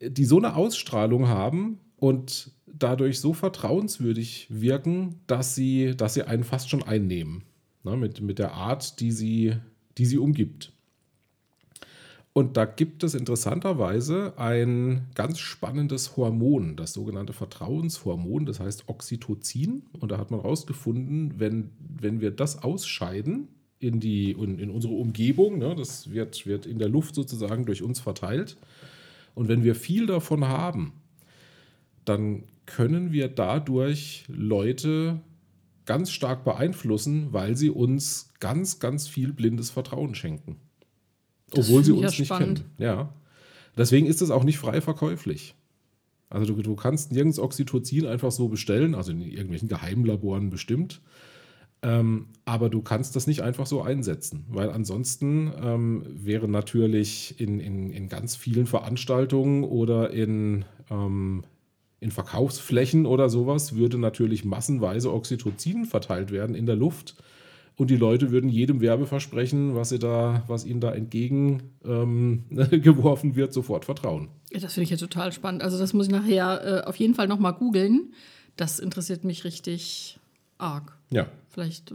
die 0.01 0.25
so 0.25 0.38
eine 0.38 0.55
Ausstrahlung 0.55 1.27
haben 1.27 1.79
und 1.98 2.51
dadurch 2.65 3.19
so 3.19 3.34
vertrauenswürdig 3.34 4.48
wirken, 4.50 5.19
dass 5.27 5.53
sie, 5.53 5.98
dass 5.98 6.13
sie 6.13 6.24
einen 6.24 6.46
fast 6.46 6.69
schon 6.69 6.84
einnehmen. 6.84 7.43
Ne? 7.84 7.98
Mit, 7.98 8.22
mit 8.22 8.39
der 8.39 8.53
Art, 8.53 9.01
die 9.01 9.12
sie, 9.12 9.55
die 10.00 10.06
sie 10.06 10.18
umgibt. 10.18 10.72
Und 12.32 12.58
da 12.58 12.65
gibt 12.65 13.03
es 13.03 13.15
interessanterweise 13.15 14.34
ein 14.38 15.08
ganz 15.13 15.39
spannendes 15.39 16.15
Hormon, 16.15 16.75
das 16.75 16.94
sogenannte 16.94 17.34
Vertrauenshormon, 17.34 18.46
das 18.46 18.60
heißt 18.60 18.88
Oxytocin. 18.88 19.84
Und 20.00 20.12
da 20.12 20.18
hat 20.18 20.32
man 20.32 20.41
herausgefunden, 20.41 21.34
wenn, 21.38 21.72
wenn 21.79 22.22
wir 22.22 22.32
das 22.32 22.63
ausscheiden 22.63 23.50
in, 23.79 24.00
die, 24.00 24.32
in, 24.32 24.58
in 24.60 24.70
unsere 24.70 24.94
Umgebung, 24.94 25.58
ne, 25.58 25.75
das 25.75 26.12
wird, 26.12 26.46
wird 26.46 26.65
in 26.65 26.79
der 26.79 26.88
Luft 26.88 27.15
sozusagen 27.15 27.65
durch 27.65 27.82
uns 27.82 28.00
verteilt. 28.00 28.58
Und 29.36 29.48
wenn 29.48 29.63
wir 29.63 29.75
viel 29.75 30.06
davon 30.06 30.48
haben, 30.48 30.94
dann 32.06 32.44
können 32.65 33.12
wir 33.12 33.27
dadurch 33.27 34.24
Leute 34.27 35.20
ganz 35.89 36.12
stark 36.12 36.43
beeinflussen, 36.43 37.34
weil 37.34 37.58
sie 37.58 37.72
uns 37.72 38.29
ganz, 38.39 38.77
ganz 38.77 39.08
viel 39.08 39.34
blindes 39.34 39.72
Vertrauen 39.72 40.13
schenken. 40.13 40.58
Das 41.50 41.65
Obwohl 41.65 41.84
sie 41.84 41.93
uns 41.93 42.01
ja 42.01 42.10
nicht 42.10 42.25
spannend. 42.27 42.60
kennen. 42.60 42.72
Ja. 42.77 43.13
Deswegen 43.75 44.05
ist 44.05 44.22
es 44.22 44.29
auch 44.29 44.43
nicht 44.43 44.60
frei 44.60 44.81
verkäuflich. 44.81 45.55
Also 46.29 46.53
du, 46.53 46.62
du 46.62 46.75
kannst 46.75 47.12
nirgends 47.12 47.39
Oxytocin 47.39 48.05
einfach 48.05 48.31
so 48.31 48.50
bestellen, 48.50 48.93
also 48.93 49.12
in 49.12 49.22
irgendwelchen 49.22 49.67
Geheimlaboren 49.67 50.51
bestimmt. 50.51 51.01
Ähm, 51.81 52.27
aber 52.46 52.69
du 52.69 52.84
kannst 52.84 53.15
das 53.15 53.25
nicht 53.25 53.41
einfach 53.41 53.65
so 53.65 53.81
einsetzen, 53.81 54.46
weil 54.50 54.69
ansonsten 54.69 55.51
ähm, 55.60 56.05
wäre 56.08 56.48
natürlich 56.48 57.39
in, 57.39 57.60
in, 57.60 57.89
in 57.89 58.10
ganz 58.10 58.36
vielen 58.36 58.67
Veranstaltungen 58.67 59.63
oder 59.63 60.12
in, 60.12 60.65
ähm, 60.91 61.46
in 62.00 62.12
Verkaufsflächen 62.12 63.06
oder 63.06 63.29
sowas 63.29 63.75
würde 63.75 63.98
natürlich 63.98 64.46
massenweise 64.46 65.13
Oxytocin 65.13 65.86
verteilt 65.86 66.32
werden 66.32 66.56
in 66.56 66.65
der 66.65 66.75
Luft. 66.75 67.15
Und 67.75 67.89
die 67.89 67.96
Leute 67.96 68.32
würden 68.32 68.50
jedem 68.50 68.82
Werbeversprechen, 68.82 69.75
was, 69.75 69.89
sie 69.89 70.00
da, 70.00 70.44
was 70.48 70.65
ihnen 70.65 70.82
da 70.82 70.94
entgegengeworfen 70.94 73.29
ähm, 73.29 73.36
wird, 73.36 73.53
sofort 73.53 73.86
vertrauen. 73.86 74.27
Ja, 74.51 74.60
das 74.60 74.74
finde 74.74 74.86
ich 74.86 74.89
ja 74.91 74.98
total 74.98 75.32
spannend. 75.32 75.63
Also 75.63 75.77
das 75.77 75.94
muss 75.94 76.08
ich 76.08 76.12
nachher 76.12 76.84
äh, 76.84 76.88
auf 76.88 76.96
jeden 76.98 77.15
Fall 77.15 77.27
noch 77.27 77.39
mal 77.39 77.51
googeln. 77.51 78.13
Das 78.58 78.79
interessiert 78.79 79.24
mich 79.24 79.46
richtig 79.46 80.20
arg. 80.58 80.98
Ja. 81.12 81.27
Vielleicht 81.48 81.94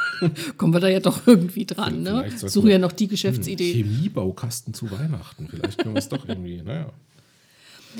kommen 0.56 0.72
wir 0.72 0.80
da 0.80 0.88
ja 0.88 1.00
doch 1.00 1.26
irgendwie 1.26 1.66
dran. 1.66 2.02
Ne? 2.02 2.10
Vielleicht 2.22 2.38
sollten 2.40 2.52
Suche 2.54 2.66
wir- 2.66 2.72
ja 2.72 2.78
noch 2.78 2.92
die 2.92 3.08
Geschäftsidee. 3.08 3.72
Chemiebaukasten 3.72 4.74
zu 4.74 4.90
Weihnachten. 4.90 5.48
Vielleicht 5.48 5.78
können 5.78 5.94
wir 5.94 5.98
es 6.00 6.08
doch 6.08 6.26
irgendwie, 6.26 6.62
naja. 6.64 6.90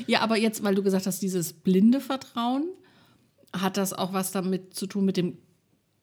Ja, 0.07 0.21
aber 0.21 0.37
jetzt, 0.37 0.63
weil 0.63 0.75
du 0.75 0.83
gesagt 0.83 1.05
hast, 1.05 1.21
dieses 1.21 1.53
blinde 1.53 1.99
Vertrauen, 1.99 2.69
hat 3.53 3.77
das 3.77 3.93
auch 3.93 4.13
was 4.13 4.31
damit 4.31 4.73
zu 4.73 4.87
tun 4.87 5.05
mit 5.05 5.17
dem 5.17 5.37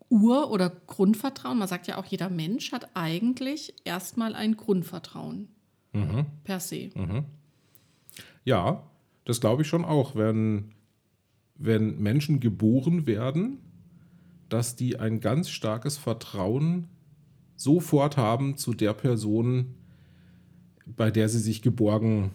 Ur- 0.08 0.50
oder 0.50 0.70
Grundvertrauen? 0.70 1.58
Man 1.58 1.68
sagt 1.68 1.86
ja 1.86 1.98
auch, 1.98 2.04
jeder 2.04 2.30
Mensch 2.30 2.72
hat 2.72 2.90
eigentlich 2.94 3.74
erstmal 3.84 4.34
ein 4.34 4.56
Grundvertrauen. 4.56 5.48
Per 6.44 6.60
se. 6.60 6.90
Ja, 8.44 8.82
das 9.24 9.40
glaube 9.40 9.62
ich 9.62 9.68
schon 9.68 9.84
auch, 9.84 10.14
wenn, 10.14 10.72
wenn 11.56 11.98
Menschen 11.98 12.38
geboren 12.38 13.06
werden, 13.06 13.58
dass 14.48 14.76
die 14.76 14.98
ein 14.98 15.20
ganz 15.20 15.48
starkes 15.48 15.96
Vertrauen 15.96 16.88
sofort 17.56 18.16
haben 18.16 18.56
zu 18.56 18.74
der 18.74 18.92
Person, 18.92 19.74
bei 20.84 21.10
der 21.10 21.28
sie 21.28 21.40
sich 21.40 21.62
geborgen 21.62 22.32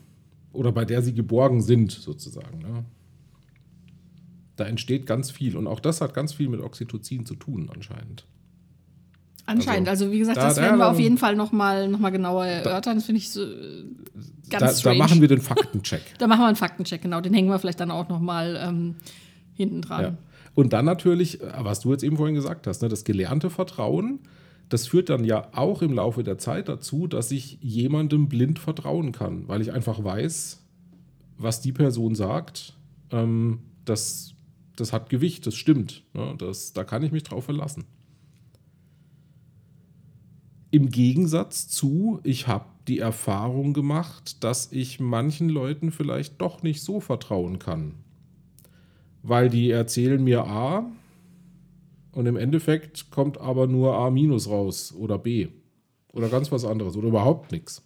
oder 0.53 0.71
bei 0.71 0.85
der 0.85 1.01
sie 1.01 1.13
geborgen 1.13 1.61
sind, 1.61 1.91
sozusagen. 1.91 2.59
Ne? 2.59 2.85
Da 4.55 4.65
entsteht 4.65 5.05
ganz 5.05 5.31
viel 5.31 5.55
und 5.57 5.67
auch 5.67 5.79
das 5.79 6.01
hat 6.01 6.13
ganz 6.13 6.33
viel 6.33 6.49
mit 6.49 6.61
Oxytocin 6.61 7.25
zu 7.25 7.35
tun, 7.35 7.69
anscheinend. 7.73 8.25
Anscheinend. 9.45 9.89
Also, 9.89 10.11
wie 10.11 10.19
gesagt, 10.19 10.37
da- 10.37 10.43
das 10.45 10.55
da- 10.55 10.61
werden 10.61 10.77
wir 10.77 10.85
da- 10.85 10.91
auf 10.91 10.99
jeden 10.99 11.17
Fall 11.17 11.35
noch 11.35 11.51
mal, 11.51 11.87
noch 11.87 11.99
mal 11.99 12.11
genauer 12.11 12.45
erörtern. 12.45 12.95
Das 12.97 13.05
finde 13.05 13.17
ich 13.19 13.31
so 13.31 13.41
äh, 13.43 13.83
ganz 14.49 14.59
Da, 14.59 14.59
da 14.67 14.73
strange. 14.73 14.97
machen 14.99 15.19
wir 15.21 15.27
den 15.27 15.41
Faktencheck. 15.41 16.01
Da 16.19 16.27
machen 16.27 16.41
wir 16.41 16.47
einen 16.47 16.55
Faktencheck, 16.55 17.01
genau. 17.01 17.21
Den 17.21 17.33
hängen 17.33 17.49
wir 17.49 17.57
vielleicht 17.59 17.79
dann 17.79 17.91
auch 17.91 18.07
noch 18.07 18.19
mal 18.19 18.59
ähm, 18.63 18.95
hinten 19.55 19.81
dran. 19.81 20.01
Ja. 20.03 20.17
Und 20.53 20.73
dann 20.73 20.85
natürlich, 20.85 21.41
äh, 21.41 21.51
was 21.59 21.79
du 21.79 21.91
jetzt 21.91 22.03
eben 22.03 22.17
vorhin 22.17 22.35
gesagt 22.35 22.67
hast, 22.67 22.81
ne, 22.81 22.87
das 22.89 23.03
gelernte 23.03 23.49
Vertrauen, 23.49 24.19
das 24.71 24.87
führt 24.87 25.09
dann 25.09 25.23
ja 25.23 25.49
auch 25.53 25.81
im 25.81 25.93
Laufe 25.93 26.23
der 26.23 26.37
Zeit 26.37 26.69
dazu, 26.69 27.07
dass 27.07 27.31
ich 27.31 27.57
jemandem 27.61 28.27
blind 28.27 28.59
vertrauen 28.59 29.11
kann, 29.11 29.47
weil 29.47 29.61
ich 29.61 29.71
einfach 29.71 30.03
weiß, 30.03 30.63
was 31.37 31.61
die 31.61 31.71
Person 31.71 32.15
sagt, 32.15 32.77
ähm, 33.11 33.59
das, 33.85 34.33
das 34.75 34.93
hat 34.93 35.09
Gewicht, 35.09 35.45
das 35.45 35.55
stimmt. 35.55 36.03
Ne, 36.13 36.35
das, 36.37 36.73
da 36.73 36.83
kann 36.83 37.03
ich 37.03 37.11
mich 37.11 37.23
drauf 37.23 37.45
verlassen. 37.45 37.85
Im 40.71 40.89
Gegensatz 40.89 41.67
zu, 41.67 42.21
ich 42.23 42.47
habe 42.47 42.65
die 42.87 42.99
Erfahrung 42.99 43.73
gemacht, 43.73 44.43
dass 44.43 44.71
ich 44.71 44.99
manchen 44.99 45.49
Leuten 45.49 45.91
vielleicht 45.91 46.39
doch 46.39 46.63
nicht 46.63 46.81
so 46.81 46.99
vertrauen 46.99 47.59
kann 47.59 47.95
weil 49.23 49.49
die 49.49 49.69
erzählen 49.69 50.23
mir 50.23 50.45
A 50.45 50.85
und 52.13 52.25
im 52.25 52.37
Endeffekt 52.37 53.11
kommt 53.11 53.39
aber 53.39 53.67
nur 53.67 53.95
A 53.95 54.09
minus 54.09 54.49
raus 54.49 54.93
oder 54.97 55.17
B 55.17 55.47
oder 56.13 56.29
ganz 56.29 56.51
was 56.51 56.65
anderes 56.65 56.95
oder 56.95 57.07
überhaupt 57.07 57.51
nichts. 57.51 57.83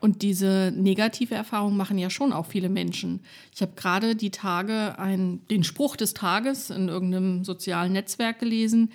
Und 0.00 0.20
diese 0.20 0.70
negative 0.76 1.34
Erfahrung 1.34 1.78
machen 1.78 1.96
ja 1.96 2.10
schon 2.10 2.34
auch 2.34 2.44
viele 2.44 2.68
Menschen. 2.68 3.20
Ich 3.54 3.62
habe 3.62 3.72
gerade 3.74 4.14
die 4.14 4.30
Tage 4.30 4.98
ein, 4.98 5.40
den 5.50 5.64
Spruch 5.64 5.96
des 5.96 6.12
Tages 6.12 6.68
in 6.68 6.88
irgendeinem 6.88 7.42
sozialen 7.42 7.94
Netzwerk 7.94 8.38
gelesen. 8.38 8.92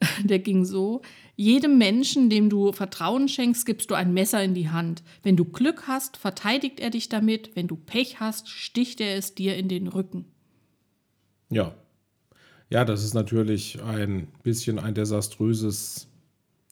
Der 0.24 0.40
ging 0.40 0.64
so: 0.64 1.02
Jedem 1.36 1.78
Menschen, 1.78 2.30
dem 2.30 2.50
du 2.50 2.72
Vertrauen 2.72 3.28
schenkst, 3.28 3.64
gibst 3.64 3.92
du 3.92 3.94
ein 3.94 4.12
Messer 4.12 4.42
in 4.42 4.54
die 4.54 4.70
Hand. 4.70 5.04
Wenn 5.22 5.36
du 5.36 5.44
Glück 5.44 5.84
hast, 5.86 6.16
verteidigt 6.16 6.80
er 6.80 6.90
dich 6.90 7.08
damit. 7.08 7.54
Wenn 7.54 7.68
du 7.68 7.76
Pech 7.76 8.18
hast, 8.18 8.48
sticht 8.48 9.00
er 9.00 9.16
es 9.16 9.36
dir 9.36 9.56
in 9.56 9.68
den 9.68 9.86
Rücken. 9.86 10.24
Ja. 11.48 11.76
Ja, 12.70 12.84
das 12.84 13.04
ist 13.04 13.14
natürlich 13.14 13.82
ein 13.82 14.28
bisschen 14.42 14.78
ein 14.78 14.94
desaströses 14.94 16.06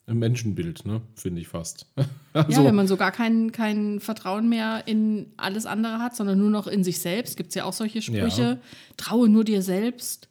Menschenbild, 0.07 0.87
ne? 0.87 1.03
finde 1.15 1.41
ich 1.41 1.49
fast. 1.49 1.87
Also, 2.33 2.61
Ja, 2.61 2.65
wenn 2.69 2.77
man 2.77 2.87
so 2.87 2.97
gar 2.97 3.11
kein, 3.11 3.51
kein 3.51 3.99
Vertrauen 3.99 4.49
mehr 4.49 4.85
in 4.87 5.27
alles 5.37 5.67
andere 5.67 5.99
hat, 5.99 6.15
sondern 6.15 6.39
nur 6.39 6.51
noch 6.51 6.69
in 6.69 6.85
sich 6.85 7.01
selbst, 7.01 7.37
gibt 7.37 7.49
es 7.49 7.57
ja 7.57 7.65
auch 7.65 7.73
solche 7.73 8.01
Sprüche. 8.01 8.43
Ja. 8.43 8.59
Traue 8.97 9.29
nur 9.29 9.43
dir 9.43 9.61
selbst. 9.61 10.29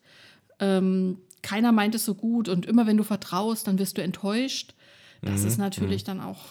Ähm, 0.59 1.17
keiner 1.41 1.73
meint 1.73 1.95
es 1.95 2.05
so 2.05 2.15
gut 2.15 2.47
und 2.47 2.65
immer 2.65 2.87
wenn 2.87 2.95
du 2.95 3.03
vertraust, 3.03 3.67
dann 3.67 3.77
wirst 3.77 3.97
du 3.97 4.03
enttäuscht. 4.03 4.73
Das 5.21 5.41
Mhm, 5.41 5.47
ist 5.47 5.57
natürlich 5.57 6.05
dann 6.05 6.21
auch 6.21 6.45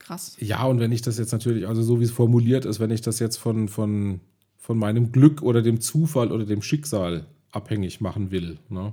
krass. 0.00 0.36
Ja, 0.40 0.64
und 0.64 0.80
wenn 0.80 0.90
ich 0.90 1.02
das 1.02 1.18
jetzt 1.18 1.30
natürlich, 1.32 1.68
also 1.68 1.82
so 1.82 2.00
wie 2.00 2.04
es 2.04 2.10
formuliert 2.10 2.64
ist, 2.64 2.80
wenn 2.80 2.90
ich 2.90 3.02
das 3.02 3.20
jetzt 3.20 3.36
von, 3.36 3.68
von, 3.68 4.20
von 4.58 4.76
meinem 4.76 5.12
Glück 5.12 5.42
oder 5.42 5.62
dem 5.62 5.80
Zufall 5.80 6.32
oder 6.32 6.46
dem 6.46 6.62
Schicksal 6.62 7.26
abhängig 7.52 8.00
machen 8.00 8.30
will, 8.30 8.58
ne? 8.68 8.92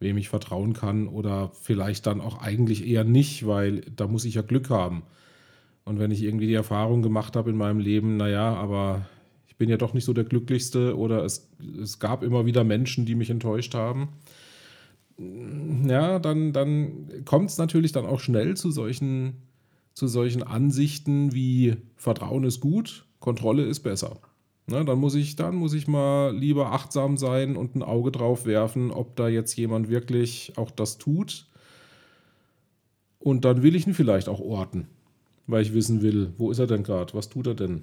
wem 0.00 0.16
ich 0.16 0.28
vertrauen 0.28 0.72
kann 0.72 1.08
oder 1.08 1.50
vielleicht 1.60 2.06
dann 2.06 2.20
auch 2.20 2.40
eigentlich 2.40 2.86
eher 2.86 3.04
nicht, 3.04 3.46
weil 3.46 3.82
da 3.96 4.06
muss 4.06 4.24
ich 4.24 4.34
ja 4.34 4.42
Glück 4.42 4.70
haben. 4.70 5.02
Und 5.84 5.98
wenn 5.98 6.10
ich 6.10 6.22
irgendwie 6.22 6.46
die 6.46 6.54
Erfahrung 6.54 7.02
gemacht 7.02 7.36
habe 7.36 7.50
in 7.50 7.56
meinem 7.56 7.80
Leben, 7.80 8.16
naja, 8.16 8.54
aber 8.54 9.06
ich 9.46 9.56
bin 9.56 9.68
ja 9.68 9.76
doch 9.76 9.92
nicht 9.92 10.04
so 10.04 10.14
der 10.14 10.24
Glücklichste 10.24 10.96
oder 10.96 11.24
es, 11.24 11.50
es 11.80 11.98
gab 11.98 12.22
immer 12.22 12.46
wieder 12.46 12.64
Menschen, 12.64 13.04
die 13.04 13.14
mich 13.14 13.28
enttäuscht 13.28 13.74
haben, 13.74 14.08
ja, 15.86 16.18
dann, 16.18 16.52
dann 16.52 17.24
kommt 17.26 17.50
es 17.50 17.58
natürlich 17.58 17.92
dann 17.92 18.06
auch 18.06 18.20
schnell 18.20 18.56
zu 18.56 18.70
solchen, 18.70 19.34
zu 19.92 20.08
solchen 20.08 20.42
Ansichten 20.42 21.34
wie 21.34 21.76
Vertrauen 21.96 22.44
ist 22.44 22.60
gut, 22.60 23.04
Kontrolle 23.18 23.64
ist 23.64 23.80
besser. 23.80 24.18
Ne, 24.70 24.84
dann, 24.84 24.98
muss 25.00 25.16
ich, 25.16 25.34
dann 25.34 25.56
muss 25.56 25.72
ich 25.72 25.88
mal 25.88 26.32
lieber 26.34 26.70
achtsam 26.70 27.16
sein 27.16 27.56
und 27.56 27.74
ein 27.74 27.82
Auge 27.82 28.12
drauf 28.12 28.46
werfen, 28.46 28.92
ob 28.92 29.16
da 29.16 29.26
jetzt 29.26 29.56
jemand 29.56 29.88
wirklich 29.88 30.52
auch 30.56 30.70
das 30.70 30.96
tut. 30.96 31.48
Und 33.18 33.44
dann 33.44 33.64
will 33.64 33.74
ich 33.74 33.88
ihn 33.88 33.94
vielleicht 33.94 34.28
auch 34.28 34.38
orten, 34.38 34.86
weil 35.48 35.62
ich 35.62 35.74
wissen 35.74 36.02
will, 36.02 36.32
wo 36.38 36.52
ist 36.52 36.60
er 36.60 36.68
denn 36.68 36.84
gerade, 36.84 37.14
was 37.14 37.28
tut 37.28 37.48
er 37.48 37.54
denn? 37.54 37.82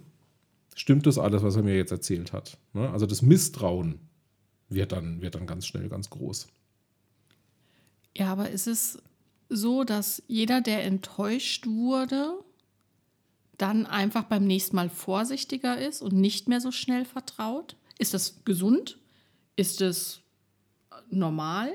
Stimmt 0.75 1.05
das 1.05 1.17
alles, 1.17 1.43
was 1.43 1.57
er 1.57 1.63
mir 1.63 1.75
jetzt 1.75 1.91
erzählt 1.91 2.31
hat? 2.31 2.57
Ne? 2.71 2.89
Also 2.89 3.05
das 3.05 3.21
Misstrauen 3.21 3.99
wird 4.69 4.93
dann, 4.93 5.21
wird 5.21 5.35
dann 5.35 5.45
ganz 5.45 5.67
schnell 5.67 5.89
ganz 5.89 6.09
groß. 6.09 6.47
Ja, 8.15 8.31
aber 8.31 8.49
ist 8.49 8.67
es 8.67 8.97
so, 9.49 9.83
dass 9.83 10.23
jeder, 10.27 10.61
der 10.61 10.85
enttäuscht 10.85 11.67
wurde, 11.67 12.39
dann 13.57 13.85
einfach 13.85 14.23
beim 14.23 14.45
nächsten 14.45 14.75
Mal 14.75 14.89
vorsichtiger 14.89 15.77
ist 15.77 16.01
und 16.01 16.13
nicht 16.13 16.47
mehr 16.47 16.61
so 16.61 16.71
schnell 16.71 17.05
vertraut? 17.05 17.75
Ist 17.97 18.13
das 18.13 18.41
gesund? 18.45 18.97
Ist 19.55 19.81
es 19.81 20.21
normal? 21.09 21.71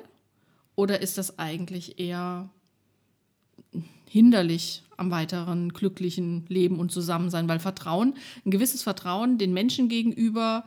Oder 0.77 1.01
ist 1.01 1.19
das 1.19 1.39
eigentlich 1.39 1.99
eher 1.99 2.49
hinderlich 4.09 4.83
am 4.97 5.11
weiteren 5.11 5.73
glücklichen 5.73 6.45
Leben 6.49 6.79
und 6.79 6.93
Zusammensein? 6.93 7.49
Weil 7.49 7.59
Vertrauen, 7.59 8.15
ein 8.47 8.51
gewisses 8.51 8.83
Vertrauen 8.83 9.39
den 9.39 9.53
Menschen 9.53 9.89
gegenüber 9.89 10.65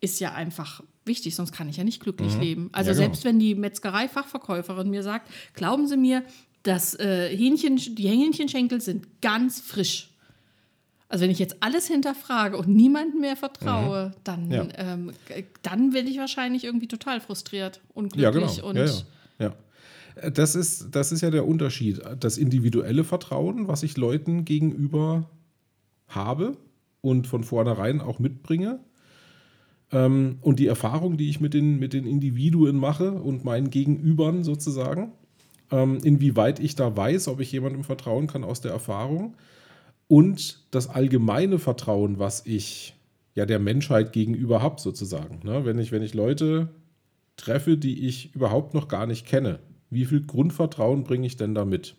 ist 0.00 0.20
ja 0.20 0.32
einfach 0.32 0.82
wichtig, 1.04 1.34
sonst 1.34 1.52
kann 1.52 1.68
ich 1.68 1.76
ja 1.76 1.84
nicht 1.84 2.00
glücklich 2.00 2.36
leben. 2.38 2.68
Also 2.72 2.90
Ja, 2.90 2.94
genau. 2.94 3.04
selbst 3.06 3.24
wenn 3.24 3.38
die 3.38 3.54
Metzgerei-Fachverkäuferin 3.54 4.88
mir 4.88 5.02
sagt, 5.02 5.30
glauben 5.54 5.86
Sie 5.86 5.96
mir, 5.96 6.24
das 6.62 6.98
äh, 6.98 7.28
Hähnchen, 7.36 7.76
die 7.76 8.08
Hähnchenschenkel 8.08 8.80
sind 8.80 9.20
ganz 9.20 9.60
frisch. 9.60 10.13
Also 11.08 11.22
wenn 11.24 11.30
ich 11.30 11.38
jetzt 11.38 11.56
alles 11.60 11.86
hinterfrage 11.86 12.56
und 12.56 12.68
niemandem 12.68 13.20
mehr 13.20 13.36
vertraue, 13.36 14.12
dann, 14.24 14.50
Ja. 14.50 14.66
ähm, 14.76 15.12
g- 15.28 15.44
dann 15.62 15.90
bin 15.90 16.06
ich 16.06 16.18
wahrscheinlich 16.18 16.64
irgendwie 16.64 16.88
total 16.88 17.20
frustriert, 17.20 17.80
unglücklich 17.92 18.22
Ja, 18.22 18.30
genau. 18.30 18.68
und. 18.68 18.76
Ja. 19.38 19.54
Äh, 20.16 20.30
Das 20.32 20.54
ist, 20.54 20.94
das 20.94 21.12
ist 21.12 21.20
ja 21.22 21.30
der 21.30 21.46
Unterschied. 21.46 22.00
Das 22.20 22.38
individuelle 22.38 23.04
Vertrauen, 23.04 23.68
was 23.68 23.82
ich 23.82 23.96
Leuten 23.96 24.44
gegenüber 24.44 25.28
habe 26.08 26.56
und 27.00 27.26
von 27.26 27.44
vornherein 27.44 28.00
auch 28.00 28.18
mitbringe. 28.18 28.78
Ähm, 29.92 30.38
und 30.40 30.58
die 30.58 30.66
Erfahrung, 30.66 31.16
die 31.16 31.28
ich 31.28 31.40
mit 31.40 31.52
den, 31.54 31.78
mit 31.78 31.92
den 31.92 32.06
Individuen 32.06 32.76
mache 32.76 33.12
und 33.12 33.44
meinen 33.44 33.70
Gegenübern 33.70 34.42
sozusagen. 34.44 35.12
Ähm, 35.70 35.98
inwieweit 36.02 36.60
ich 36.60 36.74
da 36.76 36.96
weiß, 36.96 37.28
ob 37.28 37.40
ich 37.40 37.50
jemandem 37.52 37.84
vertrauen 37.84 38.26
kann 38.26 38.44
aus 38.44 38.60
der 38.60 38.70
Erfahrung. 38.72 39.34
Und 40.06 40.64
das 40.70 40.88
allgemeine 40.88 41.58
Vertrauen, 41.58 42.18
was 42.18 42.44
ich 42.46 42.94
ja 43.34 43.46
der 43.46 43.58
Menschheit 43.58 44.12
gegenüber 44.12 44.62
habe, 44.62 44.80
sozusagen. 44.80 45.40
Ne? 45.44 45.64
Wenn, 45.64 45.78
ich, 45.78 45.92
wenn 45.92 46.02
ich 46.02 46.14
Leute 46.14 46.68
treffe, 47.36 47.76
die 47.76 48.06
ich 48.06 48.34
überhaupt 48.34 48.74
noch 48.74 48.88
gar 48.88 49.06
nicht 49.06 49.26
kenne, 49.26 49.58
wie 49.90 50.04
viel 50.04 50.22
Grundvertrauen 50.22 51.04
bringe 51.04 51.26
ich 51.26 51.36
denn 51.36 51.54
da 51.54 51.64
mit? 51.64 51.96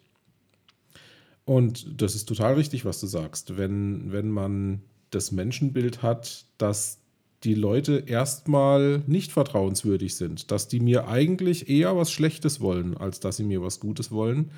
Und 1.46 2.02
das 2.02 2.16
ist 2.16 2.26
total 2.26 2.56
richtig, 2.56 2.86
was 2.86 3.00
du 3.00 3.08
sagst. 3.08 3.58
Wenn, 3.58 4.12
wenn 4.12 4.30
man 4.30 4.82
das 5.12 5.32
Menschenbild 5.32 6.02
hat, 6.02 6.46
dass 6.58 7.00
die 7.44 7.54
Leute 7.54 8.04
erstmal 8.08 9.04
nicht 9.06 9.32
vertrauenswürdig 9.32 10.16
sind, 10.16 10.52
dass 10.52 10.68
die 10.68 10.80
mir 10.80 11.08
eigentlich 11.08 11.70
eher 11.70 11.96
was 11.96 12.12
Schlechtes 12.12 12.60
wollen, 12.60 12.98
als 12.98 13.20
dass 13.20 13.38
sie 13.38 13.44
mir 13.44 13.62
was 13.62 13.80
Gutes 13.80 14.12
wollen, 14.12 14.52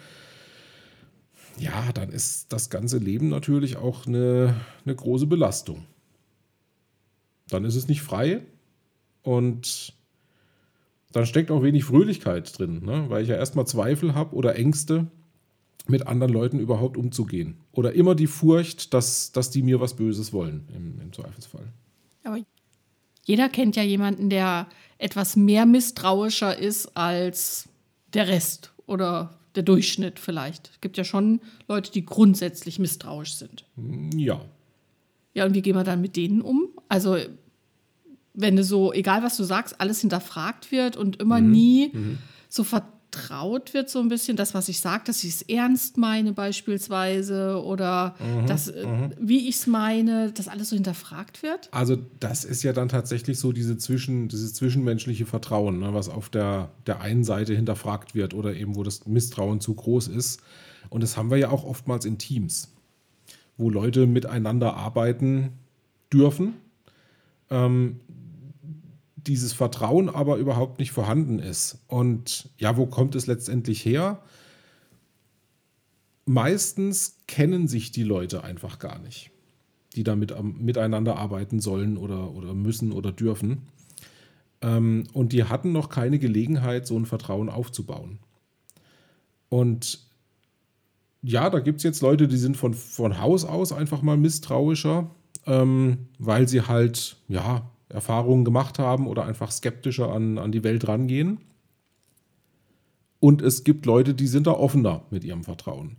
ja, 1.60 1.92
dann 1.94 2.10
ist 2.10 2.52
das 2.54 2.70
ganze 2.70 2.98
Leben 2.98 3.30
natürlich 3.30 3.78
auch 3.78 4.06
eine, 4.06 4.56
eine 4.86 4.96
große 4.96 5.28
Belastung. 5.28 5.86
Dann 7.50 7.66
ist 7.66 7.76
es 7.76 7.88
nicht 7.88 8.02
frei 8.02 8.42
und 9.24 9.94
dann 11.12 11.26
steckt 11.26 11.52
auch 11.52 11.64
wenig 11.64 11.86
Fröhlichkeit 11.86 12.58
drin, 12.58 12.84
ne? 12.84 13.06
weil 13.10 13.24
ich 13.24 13.30
ja 13.30 13.36
erstmal 13.36 13.66
Zweifel 13.66 14.14
habe 14.14 14.36
oder 14.36 14.56
Ängste, 14.56 15.08
mit 15.90 16.08
anderen 16.08 16.34
Leuten 16.34 16.60
überhaupt 16.60 16.98
umzugehen. 16.98 17.58
Oder 17.72 17.94
immer 17.94 18.16
die 18.16 18.28
Furcht, 18.28 18.94
dass, 18.94 19.32
dass 19.32 19.50
die 19.50 19.64
mir 19.64 19.80
was 19.80 19.96
Böses 19.96 20.34
wollen, 20.34 20.68
im, 20.76 21.00
im 21.00 21.14
Zweifelsfall. 21.14 21.68
Aber 22.24 22.40
jeder 23.24 23.50
kennt 23.50 23.76
ja 23.76 23.84
jemanden, 23.84 24.30
der 24.30 24.68
etwas 24.98 25.36
mehr 25.36 25.66
misstrauischer 25.66 26.58
ist 26.58 26.98
als 26.98 27.70
der 28.14 28.28
Rest 28.28 28.74
oder 28.86 29.38
der 29.58 29.64
Durchschnitt 29.64 30.20
vielleicht. 30.20 30.70
Es 30.74 30.82
gibt 30.82 30.98
ja 30.98 31.04
schon 31.04 31.42
Leute, 31.68 31.92
die 31.92 32.06
grundsätzlich 32.06 32.80
misstrauisch 32.80 33.34
sind. 33.34 33.66
Ja. 34.16 34.40
Ja, 35.34 35.46
und 35.46 35.54
wie 35.54 35.62
gehen 35.62 35.76
wir 35.76 35.84
dann 35.84 36.02
mit 36.02 36.16
denen 36.16 36.42
um? 36.42 36.70
Also, 36.88 37.18
wenn 38.34 38.56
du 38.56 38.64
so, 38.64 38.94
egal 38.94 39.24
was 39.24 39.36
du 39.36 39.44
sagst, 39.44 39.82
alles 39.82 40.02
hinterfragt 40.02 40.72
wird 40.72 40.96
und 40.96 41.18
immer 41.18 41.42
nie 41.42 41.92
so 42.50 42.64
vertraut 43.18 43.74
wird, 43.74 43.90
so 43.90 44.00
ein 44.00 44.10
bisschen, 44.10 44.38
das, 44.38 44.54
was 44.54 44.70
ich 44.70 44.80
sage, 44.80 45.04
dass 45.06 45.24
ich 45.24 45.32
es 45.32 45.42
ernst 45.44 45.98
meine, 45.98 46.34
beispielsweise, 46.34 47.62
oder 47.64 48.16
dass, 48.48 48.68
äh, 48.68 48.86
wie 49.20 49.48
ich 49.48 49.56
es 49.56 49.68
meine, 49.68 50.32
dass 50.32 50.48
alles 50.48 50.70
so 50.70 50.76
hinterfragt 50.76 51.44
wird. 51.44 51.70
Also 51.72 51.98
das 52.20 52.46
ist 52.46 52.64
ja 52.64 52.74
dann 52.74 52.90
tatsächlich 52.90 53.40
so 53.40 53.52
diese 53.52 53.78
Zwischen, 53.78 54.28
dieses 54.28 54.54
zwischenmenschliche 54.54 55.26
Vertrauen, 55.26 55.80
ne, 55.80 55.94
was 55.94 56.10
auf 56.10 56.30
der, 56.30 56.72
der 56.86 57.02
einen 57.02 57.24
Seite 57.24 57.54
hinterfragt 57.56 58.16
wird 58.16 58.34
oder 58.34 58.54
eben 58.54 58.76
wo 58.76 58.84
das 58.84 59.06
Misstrauen 59.06 59.60
zu 59.60 59.74
groß 59.74 60.08
ist. 60.08 60.42
Und 60.90 61.04
das 61.04 61.18
haben 61.18 61.30
wir 61.30 61.38
ja 61.38 61.50
auch 61.50 61.64
oftmals 61.64 62.06
in 62.06 62.18
Teams, 62.18 62.72
wo 63.58 63.70
Leute 63.70 64.08
miteinander 64.08 64.76
arbeiten 64.76 65.52
dürfen, 66.12 66.54
ähm, 67.50 68.00
dieses 69.28 69.54
Vertrauen 69.54 70.10
aber 70.10 70.38
überhaupt 70.38 70.80
nicht 70.80 70.92
vorhanden 70.92 71.40
ist. 71.40 71.80
Und 71.88 72.50
ja, 72.58 72.78
wo 72.78 72.86
kommt 72.86 73.16
es 73.16 73.28
letztendlich 73.28 73.84
her? 73.86 74.24
Meistens 76.26 77.18
kennen 77.28 77.68
sich 77.68 77.92
die 77.92 78.04
Leute 78.04 78.44
einfach 78.44 78.80
gar 78.80 79.00
nicht 79.00 79.32
die 79.98 80.04
damit 80.04 80.32
am, 80.32 80.56
miteinander 80.60 81.18
arbeiten 81.18 81.60
sollen 81.60 81.98
oder, 81.98 82.32
oder 82.32 82.54
müssen 82.54 82.94
oder 82.94 83.12
dürfen. 83.12 83.64
Ähm, 84.62 85.04
und 85.12 85.34
die 85.34 85.44
hatten 85.44 85.72
noch 85.72 85.90
keine 85.90 86.20
Gelegenheit, 86.20 86.88
so 86.88 86.98
ein 86.98 87.06
Vertrauen 87.06 87.50
aufzubauen. 87.50 88.20
Und 89.50 90.00
ja, 91.22 91.50
da 91.50 91.60
gibt 91.60 91.78
es 91.78 91.84
jetzt 91.84 92.02
Leute, 92.02 92.28
die 92.28 92.38
sind 92.38 92.56
von, 92.56 92.74
von 92.74 93.20
Haus 93.20 93.44
aus 93.44 93.74
einfach 93.74 94.02
mal 94.02 94.18
misstrauischer, 94.18 95.10
ähm, 95.46 96.08
weil 96.20 96.48
sie 96.48 96.62
halt, 96.62 97.18
ja, 97.28 97.70
Erfahrungen 97.90 98.46
gemacht 98.46 98.80
haben 98.80 99.08
oder 99.08 99.26
einfach 99.26 99.52
skeptischer 99.52 100.12
an, 100.12 100.38
an 100.38 100.52
die 100.52 100.64
Welt 100.64 100.88
rangehen. 100.88 101.40
Und 103.20 103.42
es 103.42 103.64
gibt 103.64 103.86
Leute, 103.86 104.14
die 104.14 104.28
sind 104.28 104.48
da 104.48 104.52
offener 104.52 105.04
mit 105.10 105.24
ihrem 105.24 105.44
Vertrauen. 105.44 105.98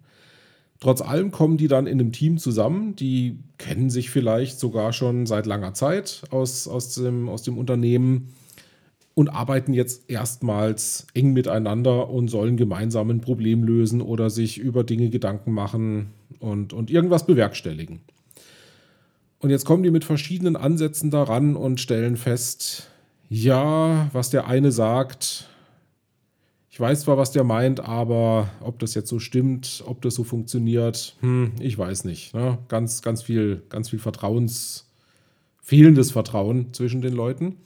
Trotz 0.81 1.01
allem 1.01 1.33
kommen 1.33 1.57
die 1.57 1.67
dann 1.67 1.89
in 1.89 2.01
einem 2.01 2.13
Team 2.13 2.39
zusammen, 2.39 2.95
die 2.95 3.41
kennen 3.59 3.91
sich 3.91 4.11
vielleicht 4.11 4.61
sogar 4.61 4.93
schon 4.93 5.27
seit 5.27 5.47
langer 5.47 5.75
Zeit 5.75 6.23
aus, 6.31 6.69
aus, 6.69 6.95
dem, 6.95 7.29
aus 7.29 7.43
dem 7.43 7.59
Unternehmen 7.59 8.33
und 9.15 9.29
arbeiten 9.29 9.73
jetzt 9.73 10.09
erstmals 10.09 11.09
eng 11.15 11.33
miteinander 11.33 12.09
und 12.09 12.29
sollen 12.29 12.57
gemeinsam 12.57 13.11
ein 13.11 13.21
Problem 13.21 13.65
lösen 13.65 14.01
oder 14.01 14.31
sich 14.31 14.59
über 14.59 14.85
Dinge 14.85 15.11
Gedanken 15.11 15.51
machen 15.51 16.13
und, 16.39 16.73
und 16.73 16.89
irgendwas 16.89 17.27
bewerkstelligen. 17.27 18.01
Und 19.41 19.51
jetzt 19.51 19.65
kommen 19.65 19.83
die 19.83 19.91
mit 19.91 20.05
verschiedenen 20.05 20.57
Ansätzen 20.57 21.11
daran 21.11 21.55
und 21.55 21.81
stellen 21.81 22.17
fest, 22.17 22.89
ja, 23.29 24.09
was 24.13 24.31
der 24.31 24.47
eine 24.47 24.73
sagt, 24.73 25.49
ich 26.71 26.81
weiß 26.81 27.01
zwar, 27.01 27.19
was 27.19 27.33
der 27.33 27.45
meint, 27.45 27.81
aber 27.81 28.51
ob 28.61 28.79
das 28.79 28.95
jetzt 28.95 29.09
so 29.09 29.19
stimmt, 29.19 29.83
ob 29.87 30.01
das 30.03 30.15
so 30.15 30.23
funktioniert, 30.25 31.17
hm, 31.21 31.53
ich 31.61 31.77
weiß 31.77 32.05
nicht. 32.05 32.35
Ne? 32.35 32.59
Ganz, 32.69 33.03
ganz 33.03 33.23
viel, 33.23 33.63
ganz 33.69 33.91
viel 33.91 33.99
Vertrauens, 33.99 34.89
fehlendes 35.61 36.13
Vertrauen 36.13 36.73
zwischen 36.73 37.01
den 37.01 37.15
Leuten. 37.15 37.57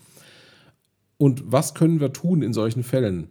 Und 1.19 1.53
was 1.53 1.75
können 1.75 2.01
wir 2.01 2.13
tun 2.13 2.43
in 2.43 2.53
solchen 2.53 2.83
Fällen? 2.83 3.29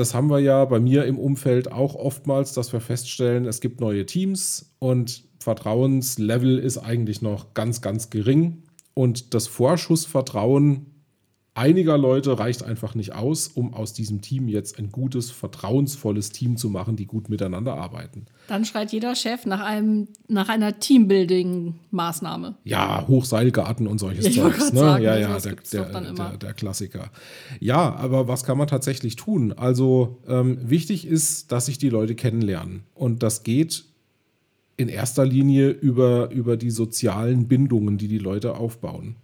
Das 0.00 0.14
haben 0.14 0.30
wir 0.30 0.38
ja 0.38 0.64
bei 0.64 0.80
mir 0.80 1.04
im 1.04 1.18
Umfeld 1.18 1.70
auch 1.70 1.94
oftmals, 1.94 2.54
dass 2.54 2.72
wir 2.72 2.80
feststellen, 2.80 3.44
es 3.44 3.60
gibt 3.60 3.82
neue 3.82 4.06
Teams 4.06 4.74
und 4.78 5.24
Vertrauenslevel 5.40 6.58
ist 6.58 6.78
eigentlich 6.78 7.20
noch 7.20 7.52
ganz, 7.52 7.82
ganz 7.82 8.08
gering. 8.08 8.62
Und 8.94 9.34
das 9.34 9.46
Vorschussvertrauen 9.46 10.99
einiger 11.54 11.98
Leute 11.98 12.38
reicht 12.38 12.62
einfach 12.62 12.94
nicht 12.94 13.14
aus, 13.14 13.48
um 13.48 13.74
aus 13.74 13.92
diesem 13.92 14.20
Team 14.20 14.48
jetzt 14.48 14.78
ein 14.78 14.90
gutes, 14.90 15.30
vertrauensvolles 15.30 16.30
Team 16.30 16.56
zu 16.56 16.70
machen, 16.70 16.96
die 16.96 17.06
gut 17.06 17.28
miteinander 17.28 17.74
arbeiten. 17.74 18.26
Dann 18.48 18.64
schreit 18.64 18.92
jeder 18.92 19.14
Chef 19.14 19.46
nach, 19.46 19.60
einem, 19.60 20.08
nach 20.28 20.48
einer 20.48 20.78
Teambuilding-Maßnahme. 20.78 22.54
Ja, 22.64 23.06
Hochseilgarten 23.08 23.86
und 23.86 23.98
solches 23.98 24.26
Ich 24.26 24.36
Zeugs. 24.36 24.72
Ne? 24.72 24.78
sagen, 24.78 25.04
ja, 25.04 25.12
also 25.12 25.50
ja, 25.50 25.54
der, 25.72 25.84
der, 25.84 26.12
der, 26.12 26.36
der 26.36 26.54
Klassiker. 26.54 27.10
Ja, 27.58 27.94
aber 27.96 28.28
was 28.28 28.44
kann 28.44 28.58
man 28.58 28.68
tatsächlich 28.68 29.16
tun? 29.16 29.52
Also 29.52 30.18
ähm, 30.28 30.58
wichtig 30.62 31.06
ist, 31.06 31.52
dass 31.52 31.66
sich 31.66 31.78
die 31.78 31.90
Leute 31.90 32.14
kennenlernen. 32.14 32.84
Und 32.94 33.22
das 33.22 33.42
geht 33.42 33.84
in 34.80 34.88
erster 34.88 35.26
Linie 35.26 35.68
über, 35.68 36.30
über 36.30 36.56
die 36.56 36.70
sozialen 36.70 37.48
Bindungen, 37.48 37.98
die 37.98 38.08
die 38.08 38.18
Leute 38.18 38.56
aufbauen. 38.56 39.16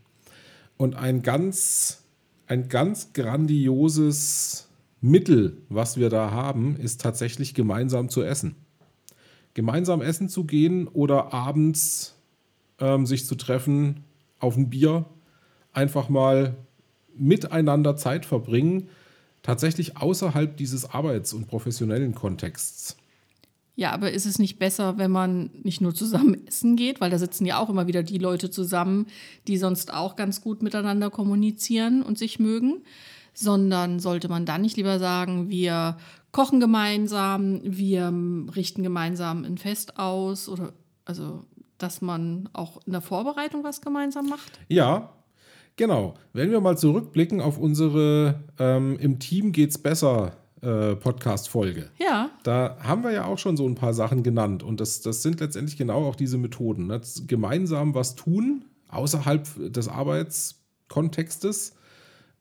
Und 0.77 0.97
ein 0.97 1.23
ganz, 1.23 2.03
ein 2.47 2.69
ganz 2.69 3.13
grandioses 3.13 4.69
Mittel, 5.01 5.59
was 5.69 5.97
wir 5.97 6.09
da 6.09 6.31
haben, 6.31 6.77
ist 6.77 7.01
tatsächlich 7.01 7.55
gemeinsam 7.55 8.09
zu 8.09 8.23
essen. 8.23 8.57
Gemeinsam 9.55 10.03
essen 10.03 10.29
zu 10.29 10.45
gehen 10.45 10.87
oder 10.89 11.33
abends 11.33 12.15
ähm, 12.79 13.07
sich 13.07 13.27
zu 13.27 13.35
treffen 13.35 14.05
auf 14.39 14.57
ein 14.57 14.71
Bier, 14.71 15.07
einfach 15.73 16.09
mal 16.09 16.57
miteinander 17.17 17.97
Zeit 17.97 18.27
verbringen, 18.27 18.89
tatsächlich 19.43 19.97
außerhalb 19.97 20.57
dieses 20.57 20.91
arbeits- 20.91 21.33
und 21.33 21.49
professionellen 21.49 22.15
Kontexts. 22.15 22.97
Ja, 23.79 23.93
aber 23.93 24.11
ist 24.11 24.25
es 24.25 24.39
nicht 24.39 24.59
besser, 24.59 24.97
wenn 24.97 25.11
man 25.11 25.51
nicht 25.63 25.83
nur 25.83 25.95
zusammen 25.95 26.47
essen 26.49 26.77
geht, 26.77 27.01
weil 27.01 27.11
da 27.11 27.19
sitzen 27.19 27.45
ja 27.45 27.59
auch 27.59 27.69
immer 27.69 27.87
wieder 27.87 28.03
die 28.03 28.19
Leute 28.19 28.51
zusammen, 28.51 29.07
die 29.47 29.59
sonst 29.59 29.93
auch 29.93 30.17
ganz 30.17 30.41
gut 30.41 30.63
miteinander 30.63 31.11
kommunizieren 31.11 32.03
und 32.03 32.19
sich 32.19 32.39
mögen, 32.39 32.83
sondern 33.35 34.01
sollte 34.01 34.29
man 34.29 34.47
dann 34.47 34.63
nicht 34.63 34.79
lieber 34.79 34.99
sagen, 34.99 35.51
wir 35.51 35.99
kochen 36.33 36.59
gemeinsam, 36.59 37.61
wir 37.63 38.13
richten 38.57 38.83
gemeinsam 38.83 39.45
ein 39.45 39.59
Fest 39.59 39.99
aus 39.99 40.49
oder 40.49 40.73
also, 41.05 41.45
dass 41.79 42.03
man 42.03 42.49
auch 42.53 42.81
in 42.85 42.93
der 42.93 43.01
Vorbereitung 43.01 43.63
was 43.63 43.81
gemeinsam 43.81 44.29
macht? 44.29 44.59
Ja, 44.69 45.13
genau. 45.77 46.15
Wenn 46.33 46.51
wir 46.51 46.61
mal 46.61 46.77
zurückblicken 46.77 47.41
auf 47.41 47.59
unsere 47.59 48.41
ähm, 48.59 48.99
Im 48.99 49.19
Team 49.19 49.53
geht's 49.53 49.79
besser 49.79 50.33
äh, 50.63 50.97
Podcast-Folge. 50.97 51.91
Ja. 51.99 52.31
Da 52.43 52.77
haben 52.81 53.03
wir 53.03 53.13
ja 53.13 53.27
auch 53.27 53.39
schon 53.39 53.57
so 53.57 53.67
ein 53.67 53.75
paar 53.75 53.95
Sachen 53.95 54.23
genannt. 54.23 54.63
Und 54.63 54.81
das, 54.81 55.01
das 55.01 55.23
sind 55.23 55.41
letztendlich 55.41 55.77
genau 55.77 56.07
auch 56.07 56.17
diese 56.17 56.39
Methoden. 56.39 56.87
Ne? 56.87 57.01
Gemeinsam 57.27 57.95
was 57.95 58.15
tun, 58.15 58.65
außerhalb 58.89 59.73
des 59.73 59.89
Arbeitskontextes, 59.89 61.75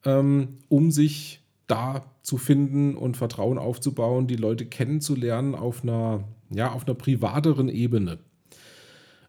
ähm, 0.06 0.60
um 0.69 0.91
sich 0.91 1.41
da 1.67 2.06
zu 2.21 2.38
finden 2.38 2.95
und 2.95 3.17
Vertrauen 3.17 3.58
aufzubauen, 3.58 4.28
die 4.28 4.36
Leute 4.36 4.65
kennenzulernen 4.65 5.56
auf 5.56 5.84
einer, 5.84 6.23
ja, 6.49 6.71
auf 6.71 6.88
einer 6.88 6.95
privateren 6.95 7.69
Ebene. 7.69 8.19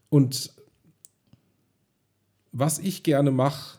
Und 0.09 0.53
was 2.53 2.79
ich 2.79 3.03
gerne 3.03 3.31
mache, 3.31 3.79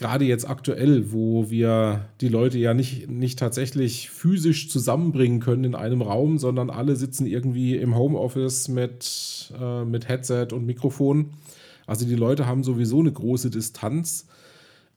gerade 0.00 0.24
jetzt 0.24 0.48
aktuell, 0.48 1.12
wo 1.12 1.50
wir 1.50 2.08
die 2.22 2.28
Leute 2.28 2.58
ja 2.58 2.72
nicht, 2.72 3.10
nicht 3.10 3.38
tatsächlich 3.38 4.08
physisch 4.08 4.70
zusammenbringen 4.70 5.40
können 5.40 5.64
in 5.64 5.74
einem 5.74 6.00
Raum, 6.00 6.38
sondern 6.38 6.70
alle 6.70 6.96
sitzen 6.96 7.26
irgendwie 7.26 7.76
im 7.76 7.94
Homeoffice 7.94 8.68
mit, 8.68 9.52
äh, 9.60 9.84
mit 9.84 10.08
Headset 10.08 10.48
und 10.52 10.64
Mikrofon. 10.64 11.34
Also 11.86 12.06
die 12.06 12.14
Leute 12.14 12.46
haben 12.46 12.64
sowieso 12.64 13.00
eine 13.00 13.12
große 13.12 13.50
Distanz. 13.50 14.26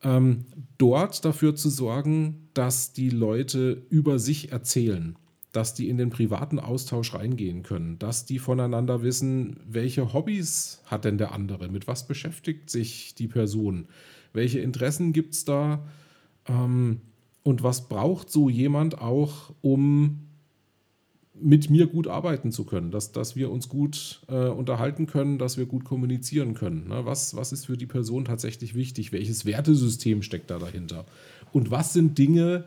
Ähm, 0.04 0.46
dort 0.78 1.26
dafür 1.26 1.54
zu 1.54 1.70
sorgen, 1.70 2.48
dass 2.54 2.94
die 2.94 3.10
Leute 3.10 3.84
über 3.90 4.20
sich 4.20 4.54
erzählen 4.54 5.18
dass 5.52 5.76
die 5.76 5.88
in 5.88 5.98
den 5.98 6.10
privaten 6.10 6.60
Austausch 6.60 7.14
reingehen 7.14 7.62
können, 7.62 8.00
dass 8.00 8.26
die 8.26 8.40
voneinander 8.40 9.04
wissen, 9.04 9.60
welche 9.68 10.12
Hobbys 10.12 10.82
hat 10.86 11.06
denn 11.06 11.20
der 11.20 11.32
andere, 11.32 11.70
mit 11.70 11.86
was 11.86 12.08
beschäftigt 12.08 12.72
sich 12.72 13.14
die 13.14 13.28
Person, 13.28 13.88
welche 14.34 14.60
Interessen 14.60 15.14
gibt 15.14 15.34
es 15.34 15.46
da 15.46 15.86
ähm, 16.48 17.02
und 17.44 17.64
was 17.64 17.88
braucht 17.88 18.30
so 18.30 18.50
jemand 18.50 19.00
auch, 19.00 19.54
um 19.62 20.20
mit 21.36 21.70
mir 21.70 21.88
gut 21.88 22.08
arbeiten 22.08 22.52
zu 22.52 22.64
können, 22.64 22.92
dass, 22.92 23.12
dass 23.12 23.36
wir 23.36 23.50
uns 23.50 23.68
gut 23.68 24.22
äh, 24.28 24.50
unterhalten 24.50 25.08
können, 25.08 25.40
dass 25.40 25.58
wir 25.58 25.66
gut 25.66 25.84
kommunizieren 25.84 26.54
können. 26.54 26.88
Ne? 26.90 27.06
Was, 27.06 27.36
was 27.36 27.52
ist 27.52 27.66
für 27.66 27.76
die 27.76 27.88
Person 27.88 28.24
tatsächlich 28.26 28.76
wichtig? 28.76 29.12
Welches 29.12 29.46
Wertesystem 29.46 30.22
steckt 30.22 30.52
da 30.52 30.60
dahinter? 30.60 31.06
Und 31.52 31.72
was 31.72 31.92
sind 31.92 32.18
Dinge, 32.18 32.66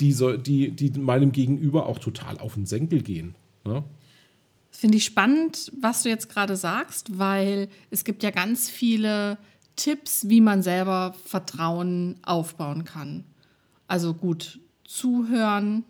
die, 0.00 0.12
so, 0.12 0.36
die, 0.36 0.70
die 0.70 0.98
meinem 0.98 1.32
Gegenüber 1.32 1.86
auch 1.86 1.98
total 1.98 2.38
auf 2.38 2.54
den 2.54 2.66
Senkel 2.66 3.02
gehen. 3.02 3.34
Ne? 3.64 3.84
Finde 4.70 4.96
ich 4.96 5.04
spannend, 5.04 5.72
was 5.80 6.02
du 6.02 6.08
jetzt 6.08 6.28
gerade 6.28 6.56
sagst, 6.56 7.18
weil 7.18 7.68
es 7.90 8.04
gibt 8.04 8.22
ja 8.22 8.30
ganz 8.30 8.70
viele 8.70 9.38
Tipps, 9.80 10.28
wie 10.28 10.42
man 10.42 10.62
selber 10.62 11.14
Vertrauen 11.24 12.18
aufbauen 12.22 12.84
kann. 12.84 13.24
Also 13.86 14.12
gut 14.12 14.60
zuhören, 14.84 15.84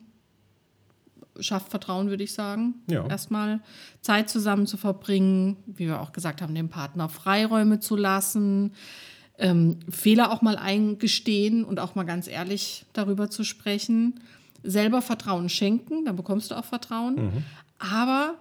schafft 1.40 1.70
Vertrauen, 1.70 2.08
würde 2.08 2.22
ich 2.22 2.32
sagen. 2.32 2.74
Ja. 2.86 3.04
Erstmal 3.08 3.60
Zeit 4.00 4.30
zusammen 4.30 4.68
zu 4.68 4.76
verbringen, 4.76 5.56
wie 5.66 5.88
wir 5.88 6.00
auch 6.00 6.12
gesagt 6.12 6.40
haben, 6.40 6.54
dem 6.54 6.68
Partner 6.68 7.08
Freiräume 7.08 7.80
zu 7.80 7.96
lassen, 7.96 8.74
ähm, 9.38 9.80
Fehler 9.88 10.30
auch 10.30 10.40
mal 10.40 10.56
eingestehen 10.56 11.64
und 11.64 11.80
auch 11.80 11.96
mal 11.96 12.04
ganz 12.04 12.28
ehrlich 12.28 12.86
darüber 12.92 13.28
zu 13.28 13.42
sprechen. 13.42 14.20
Selber 14.62 15.02
Vertrauen 15.02 15.48
schenken, 15.48 16.04
dann 16.04 16.14
bekommst 16.14 16.52
du 16.52 16.54
auch 16.54 16.64
Vertrauen. 16.64 17.16
Mhm. 17.16 17.44
Aber 17.78 18.34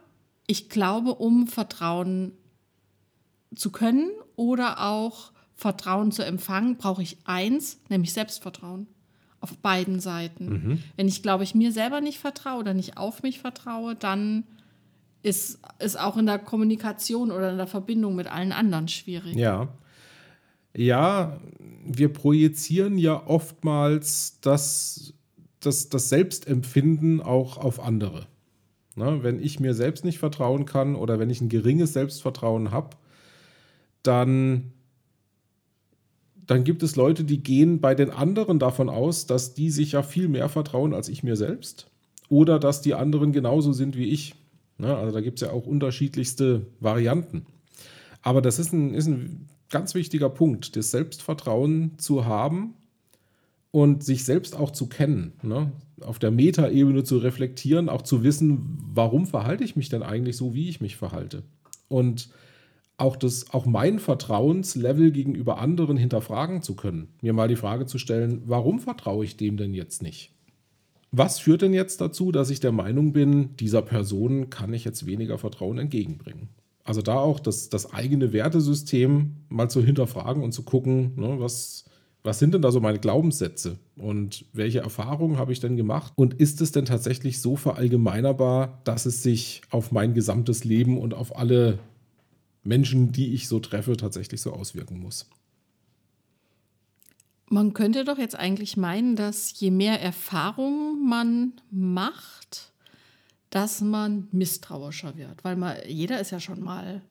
ich 0.46 0.70
glaube, 0.70 1.16
um 1.16 1.48
Vertrauen 1.48 2.34
zu 3.56 3.72
können 3.72 4.12
oder 4.36 4.82
auch 4.82 5.32
Vertrauen 5.60 6.14
zu 6.14 6.24
empfangen, 6.24 6.78
brauche 6.78 7.04
ich 7.04 7.18
eins, 7.26 7.82
nämlich 7.90 8.14
Selbstvertrauen. 8.14 8.88
Auf 9.42 9.58
beiden 9.58 10.00
Seiten. 10.00 10.50
Mhm. 10.50 10.84
Wenn 10.96 11.08
ich, 11.08 11.22
glaube 11.22 11.44
ich, 11.44 11.54
mir 11.54 11.72
selber 11.72 12.02
nicht 12.02 12.20
vertraue 12.20 12.60
oder 12.60 12.74
nicht 12.74 12.98
auf 12.98 13.24
mich 13.24 13.40
vertraue, 13.40 13.96
dann 13.96 14.46
ist 15.22 15.60
es 15.78 15.98
auch 15.98 16.16
in 16.18 16.26
der 16.26 16.40
Kommunikation 16.40 17.30
oder 17.32 17.52
in 17.52 17.58
der 17.58 17.68
Verbindung 17.68 18.16
mit 18.16 18.28
allen 18.28 18.52
anderen 18.54 18.88
schwierig. 18.88 19.36
Ja. 19.36 19.68
Ja, 20.76 21.40
wir 21.86 22.14
projizieren 22.14 22.98
ja 22.98 23.26
oftmals 23.28 24.40
das, 24.42 25.14
das, 25.60 25.90
das 25.90 26.10
Selbstempfinden 26.10 27.22
auch 27.22 27.58
auf 27.58 27.82
andere. 27.82 28.28
Na, 28.96 29.24
wenn 29.24 29.42
ich 29.42 29.60
mir 29.60 29.74
selbst 29.74 30.06
nicht 30.06 30.20
vertrauen 30.20 30.66
kann 30.66 30.96
oder 30.96 31.20
wenn 31.20 31.30
ich 31.30 31.42
ein 31.42 31.50
geringes 31.50 31.94
Selbstvertrauen 31.94 32.72
habe, 32.72 32.98
dann, 34.04 34.72
dann 36.50 36.64
gibt 36.64 36.82
es 36.82 36.96
Leute, 36.96 37.26
die 37.26 37.44
gehen 37.44 37.80
bei 37.80 37.94
den 37.94 38.10
anderen 38.10 38.58
davon 38.58 38.90
aus, 38.90 39.28
dass 39.28 39.54
die 39.54 39.70
sich 39.70 39.92
ja 39.92 40.02
viel 40.02 40.28
mehr 40.28 40.50
vertrauen 40.50 40.96
als 40.96 41.08
ich 41.08 41.22
mir 41.22 41.36
selbst 41.36 41.92
oder 42.28 42.58
dass 42.58 42.82
die 42.82 42.96
anderen 42.96 43.34
genauso 43.34 43.72
sind 43.72 43.96
wie 43.96 44.10
ich. 44.10 44.34
Na, 44.80 44.98
also 44.98 45.14
da 45.14 45.22
gibt 45.22 45.40
es 45.40 45.48
ja 45.48 45.54
auch 45.54 45.68
unterschiedlichste 45.68 46.66
Varianten. 46.80 47.46
Aber 48.24 48.42
das 48.42 48.58
ist 48.58 48.74
ein, 48.74 48.96
ist 48.96 49.06
ein 49.06 49.48
ganz 49.70 49.94
wichtiger 49.94 50.30
Punkt, 50.30 50.76
das 50.76 50.90
Selbstvertrauen 50.90 52.00
zu 52.00 52.26
haben 52.26 52.74
und 53.70 54.04
sich 54.04 54.24
selbst 54.26 54.56
auch 54.56 54.72
zu 54.72 54.88
kennen. 54.88 55.34
Ne? 55.44 55.72
Auf 56.02 56.18
der 56.18 56.32
Metaebene 56.32 57.04
zu 57.04 57.20
reflektieren, 57.20 57.90
auch 57.90 58.02
zu 58.02 58.24
wissen, 58.24 58.80
warum 58.92 59.28
verhalte 59.28 59.64
ich 59.64 59.76
mich 59.76 59.90
denn 59.90 60.02
eigentlich 60.02 60.36
so, 60.36 60.56
wie 60.56 60.68
ich 60.68 60.82
mich 60.82 60.96
verhalte. 60.96 61.44
Und 61.90 62.30
auch, 63.00 63.16
das, 63.16 63.52
auch 63.52 63.66
mein 63.66 64.00
Vertrauenslevel 64.00 65.12
gegenüber 65.12 65.60
anderen 65.60 65.98
hinterfragen 65.98 66.62
zu 66.62 66.76
können. 66.76 67.10
Mir 67.22 67.34
mal 67.34 67.48
die 67.48 67.56
Frage 67.56 67.86
zu 67.86 67.98
stellen, 67.98 68.42
warum 68.46 68.80
vertraue 68.80 69.26
ich 69.26 69.38
dem 69.38 69.58
denn 69.58 69.74
jetzt 69.74 70.02
nicht? 70.02 70.32
Was 71.12 71.40
führt 71.40 71.64
denn 71.64 71.74
jetzt 71.74 72.02
dazu, 72.02 72.32
dass 72.32 72.50
ich 72.50 72.60
der 72.60 72.72
Meinung 72.72 73.14
bin, 73.14 73.56
dieser 73.58 73.82
Person 73.82 74.50
kann 74.50 74.74
ich 74.74 74.86
jetzt 74.86 75.06
weniger 75.06 75.38
Vertrauen 75.38 75.80
entgegenbringen? 75.80 76.50
Also 76.84 77.02
da 77.02 77.18
auch 77.20 77.40
das, 77.40 77.70
das 77.70 77.94
eigene 77.94 78.34
Wertesystem 78.34 79.36
mal 79.50 79.70
zu 79.70 79.84
hinterfragen 79.84 80.44
und 80.44 80.52
zu 80.54 80.64
gucken, 80.64 81.14
ne, 81.16 81.36
was, 81.40 81.86
was 82.24 82.40
sind 82.40 82.54
denn 82.54 82.62
da 82.62 82.72
so 82.72 82.80
meine 82.80 83.00
Glaubenssätze 83.00 83.78
und 83.96 84.46
welche 84.54 84.80
Erfahrungen 84.80 85.38
habe 85.38 85.52
ich 85.52 85.60
denn 85.60 85.78
gemacht 85.78 86.14
und 86.16 86.36
ist 86.36 86.62
es 86.62 86.72
denn 86.72 86.86
tatsächlich 86.86 87.42
so 87.42 87.56
verallgemeinerbar, 87.56 88.82
dass 88.84 89.06
es 89.06 89.24
sich 89.24 89.62
auf 89.70 89.92
mein 89.92 90.14
gesamtes 90.14 90.64
Leben 90.64 90.98
und 90.98 91.14
auf 91.14 91.38
alle 91.38 91.80
Menschen, 92.64 93.12
die 93.12 93.34
ich 93.34 93.48
so 93.48 93.60
treffe, 93.60 93.96
tatsächlich 93.98 94.42
so 94.42 94.54
auswirken 94.54 95.00
muss? 95.00 95.28
Man 97.52 97.74
könnte 97.74 98.04
doch 98.06 98.18
jetzt 98.18 98.36
eigentlich 98.38 98.78
meinen, 98.78 99.16
dass 99.16 99.60
je 99.60 99.72
mehr 99.72 100.00
Erfahrung 100.02 101.08
man 101.08 101.54
macht, 101.72 102.72
dass 103.50 103.82
man 103.82 104.28
misstrauischer 104.32 105.18
wird, 105.18 105.44
weil 105.44 105.56
man, 105.56 105.78
jeder 105.88 106.20
ist 106.20 106.30
ja 106.30 106.40
schon 106.40 106.62
mal 106.62 107.02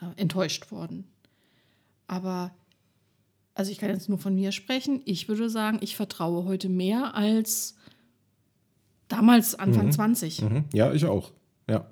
äh, 0.00 0.06
enttäuscht 0.20 0.70
worden. 0.70 1.08
Aber, 2.06 2.54
also 3.54 3.72
ich 3.72 3.78
kann 3.78 3.90
jetzt 3.90 4.08
nur 4.08 4.18
von 4.18 4.36
mir 4.36 4.52
sprechen, 4.52 5.02
ich 5.06 5.26
würde 5.28 5.50
sagen, 5.50 5.78
ich 5.80 5.96
vertraue 5.96 6.44
heute 6.44 6.68
mehr 6.68 7.16
als 7.16 7.74
damals 9.08 9.56
Anfang 9.56 9.86
Mhm. 9.86 9.92
20. 9.92 10.42
Mhm. 10.42 10.64
Ja, 10.72 10.92
ich 10.92 11.04
auch. 11.04 11.32
Ja. 11.68 11.90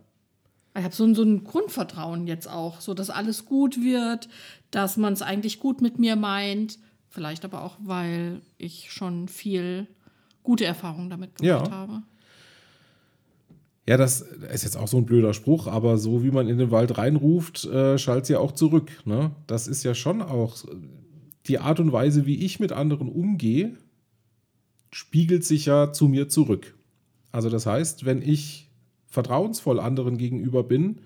Ich 0.76 0.84
habe 0.84 0.94
so, 0.94 1.04
ein- 1.04 1.14
so 1.14 1.22
ein 1.22 1.44
Grundvertrauen 1.44 2.26
jetzt 2.26 2.48
auch, 2.48 2.80
so 2.80 2.94
dass 2.94 3.10
alles 3.10 3.44
gut 3.44 3.76
wird, 3.82 4.28
dass 4.70 4.96
man 4.96 5.12
es 5.12 5.20
eigentlich 5.22 5.60
gut 5.60 5.82
mit 5.82 5.98
mir 5.98 6.16
meint. 6.16 6.78
Vielleicht 7.10 7.44
aber 7.44 7.62
auch, 7.62 7.76
weil 7.82 8.40
ich 8.56 8.90
schon 8.90 9.28
viel 9.28 9.86
gute 10.42 10.64
Erfahrungen 10.64 11.10
damit 11.10 11.36
gemacht 11.36 11.66
Ja. 11.68 11.70
habe. 11.70 12.02
Ja, 13.86 13.96
das 13.96 14.20
ist 14.22 14.62
jetzt 14.62 14.76
auch 14.76 14.86
so 14.88 14.96
ein 14.96 15.04
blöder 15.06 15.34
Spruch, 15.34 15.66
aber 15.66 15.98
so 15.98 16.22
wie 16.22 16.30
man 16.30 16.48
in 16.48 16.56
den 16.56 16.70
Wald 16.70 16.96
reinruft, 16.98 17.64
äh, 17.64 17.98
schallt 17.98 18.26
sie 18.26 18.36
auch 18.36 18.52
zurück. 18.52 18.90
Ne? 19.04 19.32
Das 19.48 19.66
ist 19.66 19.82
ja 19.82 19.94
schon 19.94 20.22
auch 20.22 20.56
die 21.48 21.58
Art 21.58 21.80
und 21.80 21.92
Weise, 21.92 22.24
wie 22.24 22.44
ich 22.44 22.60
mit 22.60 22.70
anderen 22.72 23.08
umgehe, 23.08 23.76
spiegelt 24.92 25.44
sich 25.44 25.66
ja 25.66 25.92
zu 25.92 26.06
mir 26.08 26.28
zurück. 26.28 26.74
Also 27.32 27.50
das 27.50 27.66
heißt, 27.66 28.04
wenn 28.04 28.22
ich 28.22 28.68
vertrauensvoll 29.12 29.78
anderen 29.78 30.16
gegenüber 30.16 30.64
bin, 30.64 31.02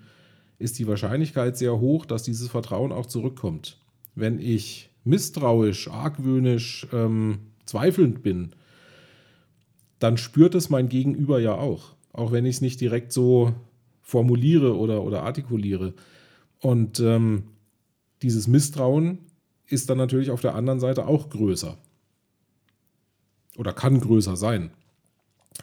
ist 0.59 0.79
die 0.79 0.87
Wahrscheinlichkeit 0.87 1.57
sehr 1.57 1.79
hoch, 1.79 2.05
dass 2.05 2.23
dieses 2.23 2.47
Vertrauen 2.47 2.93
auch 2.93 3.05
zurückkommt. 3.05 3.77
Wenn 4.15 4.39
ich 4.39 4.89
misstrauisch, 5.03 5.89
argwöhnisch, 5.89 6.87
ähm, 6.93 7.39
zweifelnd 7.65 8.23
bin, 8.23 8.51
dann 9.99 10.17
spürt 10.17 10.55
es 10.55 10.69
mein 10.69 10.87
Gegenüber 10.87 11.39
ja 11.39 11.55
auch. 11.55 11.95
Auch 12.13 12.31
wenn 12.31 12.45
ich 12.45 12.55
es 12.55 12.61
nicht 12.61 12.79
direkt 12.79 13.11
so 13.11 13.53
formuliere 14.01 14.77
oder, 14.77 15.03
oder 15.03 15.23
artikuliere. 15.23 15.93
Und 16.59 17.01
ähm, 17.01 17.43
dieses 18.21 18.47
Misstrauen 18.47 19.19
ist 19.67 19.89
dann 19.89 19.97
natürlich 19.97 20.31
auf 20.31 20.39
der 20.39 20.55
anderen 20.55 20.79
Seite 20.79 21.07
auch 21.07 21.29
größer. 21.29 21.77
Oder 23.57 23.73
kann 23.73 23.99
größer 23.99 24.37
sein. 24.37 24.71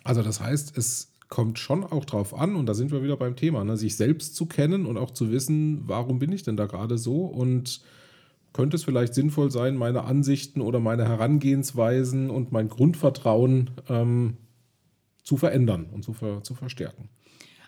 Also 0.03 0.23
das 0.23 0.41
heißt, 0.41 0.77
es 0.77 1.14
kommt 1.35 1.59
schon 1.59 1.83
auch 1.83 2.05
drauf 2.05 2.33
an, 2.33 2.55
und 2.55 2.67
da 2.67 2.75
sind 2.75 2.93
wir 2.93 3.03
wieder 3.03 3.17
beim 3.17 3.35
Thema, 3.35 3.65
ne, 3.65 3.77
sich 3.77 3.97
selbst 3.97 4.37
zu 4.37 4.47
kennen 4.47 4.87
und 4.87 4.97
auch 4.97 5.11
zu 5.11 5.33
wissen, 5.33 5.83
warum 5.85 6.21
bin 6.21 6.31
ich 6.31 6.45
denn 6.45 6.57
da 6.57 6.67
gerade 6.67 6.97
so 6.97 7.23
und 7.23 7.81
könnte 8.53 8.77
es 8.77 8.85
vielleicht 8.85 9.15
sinnvoll 9.15 9.51
sein, 9.51 9.77
meine 9.77 10.05
Ansichten 10.05 10.61
oder 10.61 10.79
meine 10.79 11.09
Herangehensweisen 11.09 12.31
und 12.31 12.53
mein 12.53 12.69
Grundvertrauen 12.69 13.73
ähm, 13.89 14.37
zu 15.25 15.37
verändern 15.37 15.89
und 15.93 16.05
zu, 16.05 16.13
ver, 16.13 16.45
zu 16.45 16.55
verstärken. 16.55 17.09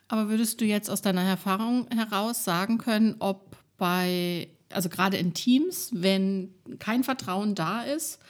Aber 0.07 0.29
würdest 0.29 0.61
du 0.61 0.65
jetzt 0.65 0.89
aus 0.89 1.03
deiner 1.03 1.23
Erfahrung 1.23 1.89
heraus 1.91 2.45
sagen 2.45 2.79
können, 2.79 3.17
ob 3.19 3.57
bei, 3.79 4.47
also 4.71 4.89
gerade 4.89 5.17
in 5.17 5.35
Teams, 5.35 5.91
wenn 5.93 6.55
kein 6.79 7.03
Vertrauen 7.03 7.57
da 7.57 7.83
ist, 7.83 8.21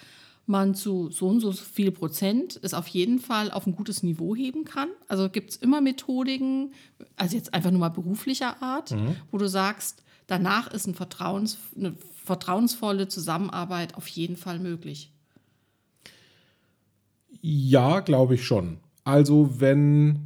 man 0.47 0.75
zu 0.75 1.11
so 1.11 1.29
und 1.29 1.41
so 1.41 1.53
viel 1.53 1.91
Prozent 1.91 2.59
es 2.63 2.75
auf 2.75 2.87
jeden 2.89 3.19
Fall 3.19 3.51
auf 3.51 3.67
ein 3.67 3.75
gutes 3.75 4.03
Niveau 4.03 4.35
heben 4.35 4.65
kann? 4.65 4.89
Also 5.09 5.29
gibt 5.29 5.51
es 5.51 5.57
immer 5.57 5.81
Methodiken, 5.81 6.73
also 7.17 7.37
jetzt 7.37 7.53
einfach 7.55 7.71
nur 7.71 7.81
mal 7.81 7.89
beruflicher 7.89 8.63
Art, 8.63 8.93
mhm. 8.93 9.17
wo 9.31 9.39
du 9.39 9.49
sagst, 9.49 10.03
danach 10.27 10.73
ist 10.73 10.87
ein 10.87 10.95
Vertrauens, 10.95 11.59
eine 11.77 11.95
vertrauensvolle 12.25 13.09
Zusammenarbeit 13.09 13.95
auf 13.95 14.09
jeden 14.09 14.37
Fall 14.37 14.59
möglich? 14.59 15.13
Ja, 17.41 18.01
glaube 18.01 18.35
ich 18.35 18.45
schon. 18.45 18.79
Also 19.05 19.61
wenn 19.61 20.26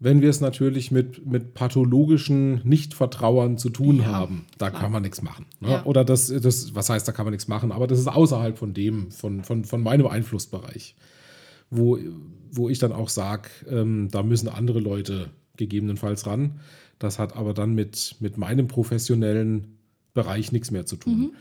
wenn 0.00 0.22
wir 0.22 0.30
es 0.30 0.40
natürlich 0.40 0.90
mit, 0.90 1.26
mit 1.26 1.54
pathologischen 1.54 2.60
Nichtvertrauern 2.64 3.58
zu 3.58 3.68
tun 3.68 3.98
ja, 3.98 4.06
haben, 4.06 4.46
da 4.56 4.70
klar. 4.70 4.82
kann 4.82 4.92
man 4.92 5.02
nichts 5.02 5.22
machen. 5.22 5.46
Ne? 5.60 5.70
Ja. 5.70 5.84
Oder 5.84 6.04
das, 6.04 6.28
das, 6.28 6.74
was 6.74 6.88
heißt, 6.88 7.06
da 7.08 7.12
kann 7.12 7.26
man 7.26 7.32
nichts 7.32 7.48
machen, 7.48 7.72
aber 7.72 7.86
das 7.86 7.98
ist 7.98 8.06
außerhalb 8.06 8.56
von 8.56 8.74
dem, 8.74 9.10
von, 9.10 9.42
von, 9.42 9.64
von 9.64 9.82
meinem 9.82 10.06
Einflussbereich, 10.06 10.94
wo, 11.70 11.98
wo 12.52 12.68
ich 12.68 12.78
dann 12.78 12.92
auch 12.92 13.08
sage, 13.08 13.48
ähm, 13.68 14.08
da 14.10 14.22
müssen 14.22 14.48
andere 14.48 14.78
Leute 14.78 15.30
gegebenenfalls 15.56 16.26
ran. 16.26 16.60
Das 17.00 17.18
hat 17.18 17.36
aber 17.36 17.52
dann 17.52 17.74
mit, 17.74 18.16
mit 18.20 18.38
meinem 18.38 18.68
professionellen 18.68 19.78
Bereich 20.14 20.52
nichts 20.52 20.70
mehr 20.70 20.86
zu 20.86 20.96
tun. 20.96 21.18
Mhm. 21.18 21.32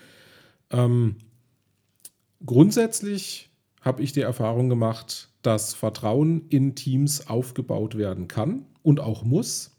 Ähm, 0.72 1.16
grundsätzlich 2.46 3.50
habe 3.82 4.02
ich 4.02 4.14
die 4.14 4.22
Erfahrung 4.22 4.68
gemacht, 4.70 5.30
dass 5.48 5.74
Vertrauen 5.74 6.42
in 6.50 6.76
Teams 6.76 7.30
aufgebaut 7.30 7.98
werden 7.98 8.28
kann 8.28 8.66
und 8.84 9.00
auch 9.00 9.24
muss. 9.24 9.78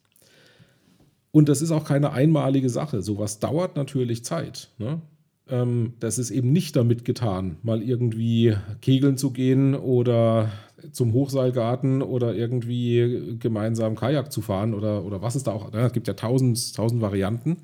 Und 1.31 1.51
das 1.51 1.61
ist 1.61 1.73
auch 1.73 1.85
keine 1.85 2.13
einmalige 2.13 2.71
Sache. 2.71 3.03
Sowas 3.03 3.39
dauert 3.39 3.77
natürlich 3.77 4.25
Zeit. 4.25 4.71
Ne? 4.79 5.03
Ähm, 5.47 5.93
das 6.01 6.17
ist 6.17 6.31
eben 6.31 6.53
nicht 6.53 6.75
damit 6.75 7.05
getan, 7.05 7.59
mal 7.63 7.83
irgendwie 7.83 8.57
kegeln 8.81 9.19
zu 9.19 9.31
gehen 9.31 9.75
oder 9.75 10.51
zum 10.91 11.13
Hochseilgarten 11.13 12.01
oder 12.01 12.35
irgendwie 12.35 13.37
gemeinsam 13.39 13.95
Kajak 13.95 14.33
zu 14.33 14.41
fahren 14.41 14.73
oder, 14.73 15.05
oder 15.05 15.21
was 15.21 15.35
es 15.35 15.43
da 15.43 15.53
auch. 15.53 15.71
Ne? 15.71 15.81
Es 15.81 15.93
gibt 15.93 16.09
ja 16.09 16.15
tausend, 16.15 16.75
tausend 16.75 17.03
Varianten. 17.03 17.59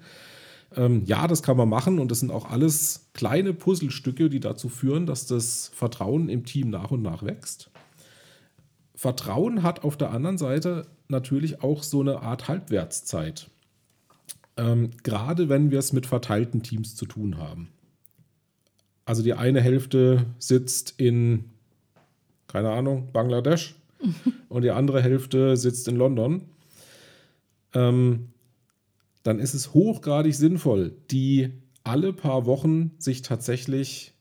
Ähm, 0.76 1.04
ja, 1.06 1.26
das 1.26 1.42
kann 1.42 1.56
man 1.56 1.70
machen 1.70 2.00
und 2.00 2.10
das 2.10 2.20
sind 2.20 2.30
auch 2.30 2.50
alles 2.50 3.08
kleine 3.14 3.54
Puzzlestücke, 3.54 4.28
die 4.28 4.40
dazu 4.40 4.68
führen, 4.68 5.06
dass 5.06 5.26
das 5.26 5.70
Vertrauen 5.74 6.28
im 6.28 6.44
Team 6.44 6.68
nach 6.68 6.90
und 6.90 7.00
nach 7.00 7.22
wächst. 7.22 7.70
Vertrauen 8.94 9.62
hat 9.62 9.84
auf 9.84 9.96
der 9.96 10.10
anderen 10.10 10.38
Seite 10.38 10.86
natürlich 11.08 11.62
auch 11.62 11.82
so 11.82 12.00
eine 12.00 12.20
Art 12.22 12.48
Halbwertszeit. 12.48 13.50
Ähm, 14.56 14.90
gerade 15.02 15.48
wenn 15.48 15.70
wir 15.70 15.80
es 15.80 15.92
mit 15.92 16.06
verteilten 16.06 16.62
Teams 16.62 16.94
zu 16.94 17.06
tun 17.06 17.38
haben. 17.38 17.70
Also 19.04 19.22
die 19.22 19.34
eine 19.34 19.60
Hälfte 19.60 20.26
sitzt 20.38 20.94
in, 20.96 21.50
keine 22.46 22.70
Ahnung, 22.70 23.10
Bangladesch 23.12 23.74
und 24.48 24.62
die 24.62 24.70
andere 24.70 25.02
Hälfte 25.02 25.56
sitzt 25.56 25.88
in 25.88 25.96
London. 25.96 26.42
Ähm, 27.74 28.28
dann 29.24 29.40
ist 29.40 29.54
es 29.54 29.74
hochgradig 29.74 30.34
sinnvoll, 30.34 30.94
die 31.10 31.50
alle 31.82 32.12
paar 32.12 32.46
Wochen 32.46 32.92
sich 32.98 33.22
tatsächlich 33.22 34.12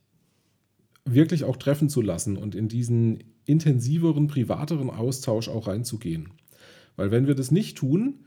wirklich 1.05 1.43
auch 1.43 1.57
treffen 1.57 1.89
zu 1.89 2.01
lassen 2.01 2.38
und 2.38 2.55
in 2.55 2.69
diesen 2.69 3.23
intensiveren, 3.45 4.27
privateren 4.27 4.89
Austausch 4.89 5.49
auch 5.49 5.67
reinzugehen. 5.67 6.29
Weil 6.95 7.12
wenn 7.12 7.27
wir 7.27 7.36
das 7.36 7.51
nicht 7.51 7.77
tun, 7.77 8.25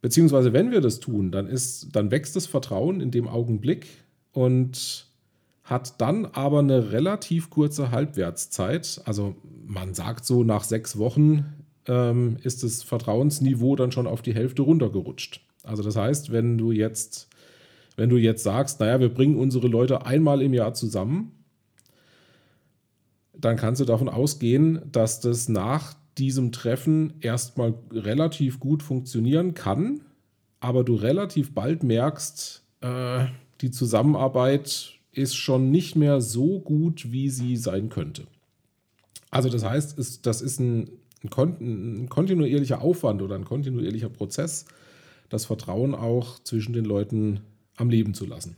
beziehungsweise 0.00 0.52
wenn 0.52 0.70
wir 0.70 0.80
das 0.80 1.00
tun, 1.00 1.30
dann, 1.30 1.46
ist, 1.46 1.94
dann 1.94 2.10
wächst 2.10 2.36
das 2.36 2.46
Vertrauen 2.46 3.00
in 3.00 3.10
dem 3.10 3.28
Augenblick 3.28 3.86
und 4.32 5.06
hat 5.62 6.00
dann 6.00 6.26
aber 6.26 6.58
eine 6.60 6.92
relativ 6.92 7.50
kurze 7.50 7.90
Halbwertszeit. 7.90 9.02
Also 9.04 9.36
man 9.64 9.94
sagt 9.94 10.24
so, 10.24 10.42
nach 10.42 10.64
sechs 10.64 10.98
Wochen 10.98 11.44
ähm, 11.86 12.38
ist 12.42 12.64
das 12.64 12.82
Vertrauensniveau 12.82 13.76
dann 13.76 13.92
schon 13.92 14.06
auf 14.06 14.22
die 14.22 14.34
Hälfte 14.34 14.62
runtergerutscht. 14.62 15.40
Also 15.62 15.82
das 15.82 15.96
heißt, 15.96 16.32
wenn 16.32 16.58
du 16.58 16.72
jetzt, 16.72 17.28
wenn 17.96 18.08
du 18.08 18.16
jetzt 18.16 18.42
sagst, 18.42 18.80
naja, 18.80 18.98
wir 18.98 19.10
bringen 19.10 19.36
unsere 19.36 19.68
Leute 19.68 20.06
einmal 20.06 20.42
im 20.42 20.54
Jahr 20.54 20.74
zusammen, 20.74 21.32
dann 23.40 23.56
kannst 23.56 23.80
du 23.80 23.84
davon 23.84 24.08
ausgehen, 24.08 24.80
dass 24.90 25.20
das 25.20 25.48
nach 25.48 25.94
diesem 26.18 26.52
Treffen 26.52 27.14
erstmal 27.20 27.74
relativ 27.92 28.60
gut 28.60 28.82
funktionieren 28.82 29.54
kann, 29.54 30.02
aber 30.60 30.84
du 30.84 30.94
relativ 30.94 31.54
bald 31.54 31.82
merkst, 31.82 32.62
äh, 32.80 33.26
die 33.60 33.70
Zusammenarbeit 33.70 34.98
ist 35.12 35.34
schon 35.34 35.70
nicht 35.70 35.96
mehr 35.96 36.20
so 36.20 36.60
gut, 36.60 37.10
wie 37.12 37.30
sie 37.30 37.56
sein 37.56 37.88
könnte. 37.88 38.26
Also 39.30 39.48
das 39.48 39.64
heißt, 39.64 39.98
es, 39.98 40.22
das 40.22 40.42
ist 40.42 40.60
ein, 40.60 40.90
ein, 41.22 42.08
kontinuierlicher 42.08 42.82
Aufwand 42.82 43.22
oder 43.22 43.36
ein 43.36 43.44
kontinuierlicher 43.44 44.08
Prozess, 44.08 44.66
das 45.28 45.46
Vertrauen 45.46 45.94
auch 45.94 46.38
zwischen 46.40 46.72
den 46.72 46.84
Leuten 46.84 47.40
am 47.76 47.90
Leben 47.90 48.14
zu 48.14 48.26
lassen. 48.26 48.56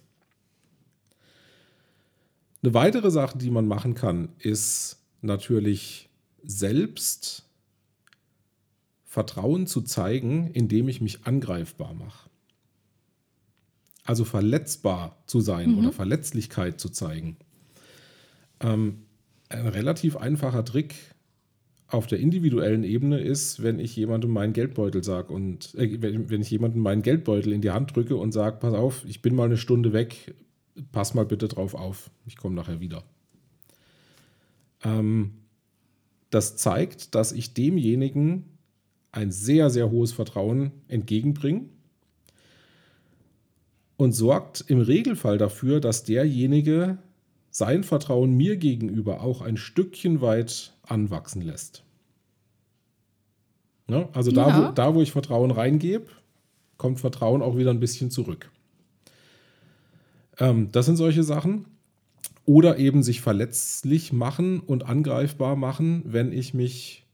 Eine 2.62 2.74
weitere 2.74 3.10
Sache, 3.10 3.38
die 3.38 3.50
man 3.50 3.66
machen 3.66 3.94
kann, 3.94 4.30
ist 4.38 5.02
natürlich 5.20 6.08
selbst 6.44 7.44
Vertrauen 9.04 9.66
zu 9.66 9.82
zeigen, 9.82 10.50
indem 10.52 10.88
ich 10.88 11.00
mich 11.00 11.26
angreifbar 11.26 11.92
mache. 11.94 12.30
Also 14.04 14.24
verletzbar 14.24 15.22
zu 15.26 15.40
sein 15.40 15.72
mhm. 15.72 15.78
oder 15.78 15.92
Verletzlichkeit 15.92 16.80
zu 16.80 16.88
zeigen. 16.88 17.36
Ähm, 18.60 19.02
ein 19.48 19.66
relativ 19.66 20.16
einfacher 20.16 20.64
Trick 20.64 20.94
auf 21.88 22.06
der 22.06 22.20
individuellen 22.20 22.84
Ebene 22.84 23.20
ist, 23.20 23.62
wenn 23.62 23.78
ich 23.78 23.94
jemandem 23.94 24.30
meinen 24.30 24.54
Geldbeutel 24.54 25.04
sage 25.04 25.32
und 25.32 25.74
äh, 25.74 26.00
wenn, 26.00 26.30
wenn 26.30 26.40
ich 26.40 26.50
jemandem 26.50 26.80
meinen 26.80 27.02
Geldbeutel 27.02 27.52
in 27.52 27.60
die 27.60 27.70
Hand 27.70 27.94
drücke 27.94 28.16
und 28.16 28.32
sage, 28.32 28.58
pass 28.60 28.72
auf, 28.72 29.04
ich 29.06 29.20
bin 29.20 29.34
mal 29.34 29.44
eine 29.44 29.58
Stunde 29.58 29.92
weg, 29.92 30.34
pass 30.92 31.14
mal 31.14 31.26
bitte 31.26 31.48
drauf 31.48 31.74
auf, 31.74 32.10
ich 32.26 32.36
komme 32.36 32.54
nachher 32.54 32.80
wieder. 32.80 33.04
Ähm, 34.84 35.34
das 36.30 36.56
zeigt, 36.56 37.14
dass 37.14 37.32
ich 37.32 37.54
demjenigen 37.54 38.44
ein 39.12 39.30
sehr, 39.30 39.68
sehr 39.68 39.90
hohes 39.90 40.12
Vertrauen 40.12 40.72
entgegenbringe 40.88 41.66
und 43.96 44.12
sorgt 44.12 44.64
im 44.66 44.80
Regelfall 44.80 45.38
dafür, 45.38 45.80
dass 45.80 46.04
derjenige 46.04 46.98
sein 47.50 47.84
Vertrauen 47.84 48.34
mir 48.34 48.56
gegenüber 48.56 49.20
auch 49.20 49.42
ein 49.42 49.58
Stückchen 49.58 50.22
weit 50.22 50.72
anwachsen 50.84 51.42
lässt. 51.42 51.84
Ne? 53.88 54.08
Also 54.14 54.30
da, 54.30 54.48
ja. 54.48 54.68
wo, 54.68 54.72
da, 54.72 54.94
wo 54.94 55.02
ich 55.02 55.12
Vertrauen 55.12 55.50
reingebe, 55.50 56.06
kommt 56.78 57.00
Vertrauen 57.00 57.42
auch 57.42 57.58
wieder 57.58 57.70
ein 57.70 57.80
bisschen 57.80 58.10
zurück. 58.10 58.50
Ähm, 60.38 60.70
das 60.72 60.86
sind 60.86 60.96
solche 60.96 61.22
Sachen. 61.22 61.66
Oder 62.44 62.78
eben 62.78 63.02
sich 63.02 63.20
verletzlich 63.20 64.12
machen 64.12 64.60
und 64.60 64.84
angreifbar 64.86 65.54
machen, 65.54 66.02
wenn 66.06 66.32
ich 66.32 66.54
mich 66.54 67.06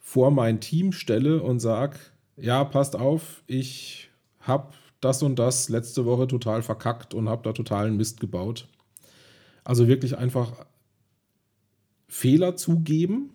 vor 0.00 0.30
mein 0.30 0.60
Team 0.60 0.92
stelle 0.92 1.42
und 1.42 1.60
sage, 1.60 1.96
ja, 2.36 2.64
passt 2.64 2.96
auf, 2.96 3.44
ich 3.46 4.10
habe 4.40 4.72
das 5.00 5.22
und 5.22 5.38
das 5.38 5.68
letzte 5.68 6.04
Woche 6.06 6.26
total 6.26 6.62
verkackt 6.62 7.14
und 7.14 7.28
habe 7.28 7.42
da 7.44 7.52
totalen 7.52 7.96
Mist 7.96 8.20
gebaut. 8.20 8.66
Also 9.62 9.86
wirklich 9.86 10.18
einfach 10.18 10.66
Fehler 12.08 12.56
zugeben, 12.56 13.30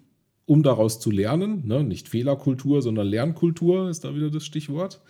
um 0.46 0.64
daraus 0.64 1.00
zu 1.00 1.12
lernen. 1.12 1.68
Ne? 1.68 1.84
Nicht 1.84 2.10
Fehlerkultur, 2.10 2.82
sondern 2.82 3.08
Lernkultur 3.08 3.90
ist 3.90 4.04
da 4.04 4.16
wieder 4.16 4.30
das 4.30 4.46
Stichwort. 4.46 5.02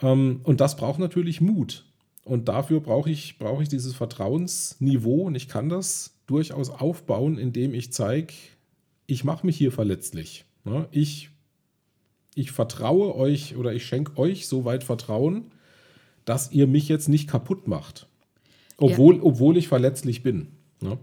Ähm, 0.00 0.40
und 0.44 0.60
das 0.60 0.76
braucht 0.76 0.98
natürlich 0.98 1.40
Mut. 1.40 1.84
Und 2.24 2.48
dafür 2.48 2.80
brauche 2.80 3.10
ich, 3.10 3.38
brauche 3.38 3.62
ich 3.62 3.68
dieses 3.68 3.94
Vertrauensniveau 3.94 5.26
und 5.26 5.34
ich 5.34 5.48
kann 5.48 5.68
das 5.68 6.16
durchaus 6.26 6.70
aufbauen, 6.70 7.38
indem 7.38 7.74
ich 7.74 7.92
zeige, 7.92 8.32
ich 9.06 9.24
mache 9.24 9.46
mich 9.46 9.56
hier 9.58 9.70
verletzlich. 9.70 10.46
Ne? 10.64 10.88
Ich, 10.90 11.28
ich 12.34 12.50
vertraue 12.50 13.14
euch 13.14 13.56
oder 13.56 13.74
ich 13.74 13.84
schenke 13.84 14.16
euch 14.16 14.48
so 14.48 14.64
weit 14.64 14.84
Vertrauen, 14.84 15.52
dass 16.24 16.50
ihr 16.50 16.66
mich 16.66 16.88
jetzt 16.88 17.08
nicht 17.08 17.28
kaputt 17.28 17.68
macht. 17.68 18.08
Obwohl, 18.78 19.16
ja. 19.16 19.22
obwohl 19.22 19.58
ich 19.58 19.68
verletzlich 19.68 20.22
bin. 20.22 20.48
Ne? 20.80 20.98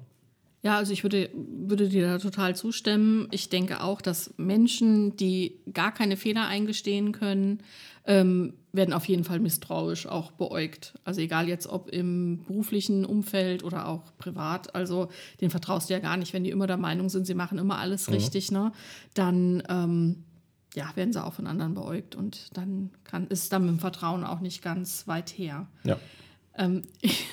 Ja, 0.64 0.78
also 0.78 0.94
ich 0.94 1.02
würde, 1.04 1.30
würde 1.34 1.90
dir 1.90 2.06
da 2.06 2.18
total 2.20 2.56
zustimmen. 2.56 3.28
Ich 3.32 3.50
denke 3.50 3.82
auch, 3.82 4.00
dass 4.00 4.34
Menschen, 4.38 5.16
die 5.16 5.60
gar 5.74 5.92
keine 5.92 6.18
Fehler 6.18 6.48
eingestehen 6.48 7.14
können, 7.14 7.64
ähm, 8.06 8.54
werden 8.72 8.94
auf 8.94 9.06
jeden 9.06 9.24
Fall 9.24 9.40
misstrauisch 9.40 10.06
auch 10.06 10.32
beäugt. 10.32 10.94
Also 11.04 11.22
egal 11.22 11.48
jetzt 11.48 11.68
ob 11.68 11.90
im 11.90 12.44
beruflichen 12.46 13.06
Umfeld 13.06 13.64
oder 13.64 13.88
auch 13.88 14.16
privat. 14.18 14.76
Also 14.76 15.10
den 15.40 15.50
vertraust 15.50 15.90
du 15.90 15.94
ja 15.94 16.00
gar 16.00 16.18
nicht, 16.18 16.34
wenn 16.34 16.44
die 16.44 16.52
immer 16.52 16.68
der 16.68 16.78
Meinung 16.78 17.10
sind, 17.10 17.26
sie 17.26 17.34
machen 17.34 17.58
immer 17.58 17.80
alles 17.80 18.08
mhm. 18.08 18.16
richtig, 18.16 18.52
ne? 18.52 18.72
Dann 19.16 19.64
ähm, 19.68 20.24
ja, 20.76 20.90
werden 20.96 21.12
sie 21.12 21.24
auch 21.24 21.34
von 21.34 21.48
anderen 21.48 21.74
beäugt 21.74 22.16
und 22.16 22.56
dann 22.56 22.92
kann, 23.04 23.28
ist 23.28 23.52
dann 23.52 23.64
mit 23.66 23.72
dem 23.72 23.80
Vertrauen 23.80 24.24
auch 24.24 24.40
nicht 24.40 24.62
ganz 24.62 25.08
weit 25.08 25.30
her. 25.32 25.68
Ja. 25.84 26.00
Ähm, 26.56 26.84
ich 27.02 27.26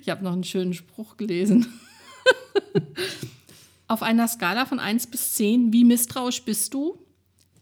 ich 0.00 0.08
habe 0.08 0.24
noch 0.24 0.32
einen 0.32 0.44
schönen 0.44 0.74
Spruch 0.74 1.16
gelesen. 1.16 1.66
Auf 3.88 4.02
einer 4.02 4.28
Skala 4.28 4.64
von 4.66 4.78
1 4.78 5.08
bis 5.08 5.34
10, 5.34 5.72
wie 5.72 5.84
misstrauisch 5.84 6.42
bist 6.44 6.72
du? 6.72 6.98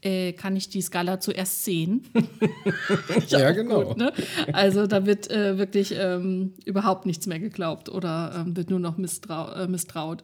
Äh, 0.01 0.33
kann 0.33 0.55
ich 0.55 0.69
die 0.69 0.81
Skala 0.81 1.19
zuerst 1.19 1.63
sehen? 1.63 2.03
ja, 3.27 3.51
genau. 3.51 3.83
Gut, 3.83 3.97
ne? 3.97 4.11
Also 4.51 4.87
da 4.87 5.05
wird 5.05 5.29
äh, 5.29 5.57
wirklich 5.57 5.93
ähm, 5.95 6.53
überhaupt 6.65 7.05
nichts 7.05 7.27
mehr 7.27 7.39
geglaubt 7.39 7.87
oder 7.89 8.33
ähm, 8.35 8.55
wird 8.55 8.69
nur 8.71 8.79
noch 8.79 8.97
misstrau 8.97 9.51
äh, 9.51 9.67
misstraut. 9.67 10.23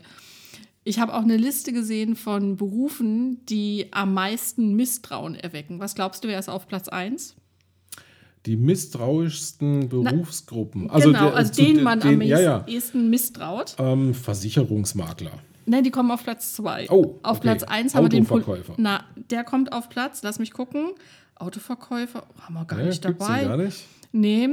Ich 0.83 0.99
habe 0.99 1.13
auch 1.13 1.21
eine 1.21 1.37
Liste 1.37 1.73
gesehen 1.73 2.15
von 2.15 2.55
Berufen, 2.55 3.45
die 3.45 3.87
am 3.91 4.13
meisten 4.13 4.73
Misstrauen 4.75 5.35
erwecken. 5.35 5.79
Was 5.79 5.93
glaubst 5.93 6.23
du, 6.23 6.29
wer 6.29 6.39
ist 6.39 6.49
auf 6.49 6.67
Platz 6.67 6.87
1? 6.87 7.35
Die 8.47 8.55
misstrauischsten 8.55 9.89
Berufsgruppen. 9.89 10.85
Na, 10.85 10.93
also, 10.93 11.09
genau, 11.09 11.25
der, 11.25 11.35
also 11.35 11.53
denen 11.53 11.83
man 11.83 11.99
den, 11.99 12.15
am 12.15 12.21
ja, 12.21 12.39
ja. 12.39 12.63
ehesten 12.65 13.09
misstraut. 13.09 13.75
Ähm, 13.77 14.13
Versicherungsmakler. 14.13 15.31
Nein, 15.65 15.83
die 15.83 15.91
kommen 15.91 16.11
auf 16.11 16.23
Platz 16.23 16.53
2. 16.53 16.87
Oh, 16.89 17.19
auf 17.23 17.37
okay. 17.37 17.41
Platz 17.41 17.63
1 17.63 17.93
haben 17.93 18.05
wir 18.05 18.09
den 18.09 18.23
Autoverkäufer. 18.23 18.73
Na, 18.77 19.03
der 19.15 19.43
kommt 19.43 19.73
auf 19.73 19.89
Platz, 19.89 20.23
lass 20.23 20.39
mich 20.39 20.51
gucken. 20.51 20.91
Autoverkäufer, 21.35 22.23
oh, 22.25 22.41
haben 22.41 22.53
wir 22.53 22.65
gar 22.65 22.79
nee, 22.79 22.85
nicht 22.85 23.03
dabei. 23.03 23.43
Gar 23.43 23.57
nicht? 23.57 23.83
Nee. 24.13 24.49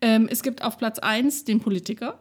Ähm, 0.00 0.28
es 0.28 0.42
gibt 0.42 0.64
auf 0.64 0.76
Platz 0.76 0.98
1 0.98 1.44
den 1.44 1.60
Politiker. 1.60 2.18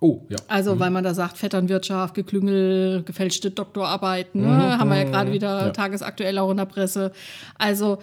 Oh, 0.00 0.22
ja. 0.28 0.38
Also, 0.48 0.74
mhm. 0.74 0.80
weil 0.80 0.90
man 0.90 1.04
da 1.04 1.14
sagt, 1.14 1.36
Vetternwirtschaft, 1.36 2.14
Geklüngel, 2.14 3.02
gefälschte 3.04 3.50
Doktorarbeiten, 3.50 4.40
ne? 4.40 4.48
mhm. 4.48 4.78
haben 4.78 4.88
wir 4.88 4.96
ja 4.96 5.04
gerade 5.04 5.32
wieder 5.32 5.66
ja. 5.66 5.70
tagesaktuell 5.70 6.38
auch 6.38 6.50
in 6.50 6.56
der 6.56 6.64
Presse. 6.64 7.12
Also, 7.58 7.98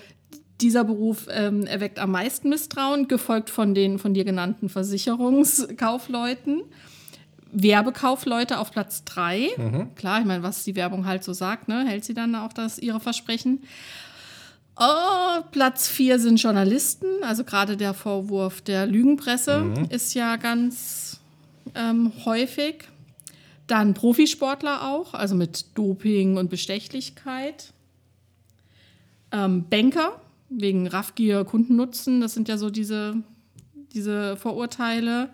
dieser 0.62 0.84
Beruf 0.84 1.28
ähm, 1.32 1.66
erweckt 1.66 2.00
am 2.00 2.12
meisten 2.12 2.50
Misstrauen, 2.50 3.08
gefolgt 3.08 3.50
von 3.50 3.74
den 3.74 4.00
von 4.00 4.14
dir 4.14 4.24
genannten 4.24 4.70
Versicherungskaufleuten. 4.70 6.64
Werbekaufleute 7.54 8.60
auf 8.60 8.72
Platz 8.72 9.04
3. 9.04 9.50
Mhm. 9.58 9.96
Klar, 9.96 10.22
ich 10.22 10.26
meine, 10.26 10.44
was 10.44 10.64
die 10.64 10.76
Werbung 10.76 11.06
halt 11.06 11.24
so 11.24 11.34
sagt, 11.34 11.68
ne, 11.68 11.86
hält 11.86 12.06
sie 12.06 12.14
dann 12.14 12.36
auch 12.36 12.54
das 12.54 12.80
ihre 12.80 13.00
Versprechen. 13.00 13.64
Oh, 14.80 15.42
Platz 15.52 15.88
4 15.90 16.18
sind 16.18 16.42
Journalisten, 16.42 17.24
also 17.24 17.44
gerade 17.44 17.76
der 17.76 17.94
Vorwurf 17.94 18.62
der 18.62 18.86
Lügenpresse 18.86 19.60
mhm. 19.60 19.86
ist 19.90 20.14
ja 20.14 20.38
ganz 20.38 21.20
ähm, 21.76 22.12
häufig. 22.26 22.86
Dann 23.68 23.94
Profisportler 23.94 24.90
auch, 24.90 25.14
also 25.14 25.36
mit 25.36 25.78
Doping 25.78 26.38
und 26.38 26.50
Bestechlichkeit. 26.50 27.74
Ähm, 29.32 29.66
Banker, 29.70 30.20
wegen 30.52 30.88
Raffgier, 30.88 31.46
Kundennutzen, 31.46 32.22
das 32.22 32.34
sind 32.34 32.50
ja 32.50 32.58
so 32.58 32.70
diese, 32.70 33.16
diese 33.94 34.36
Vorurteile. 34.38 35.30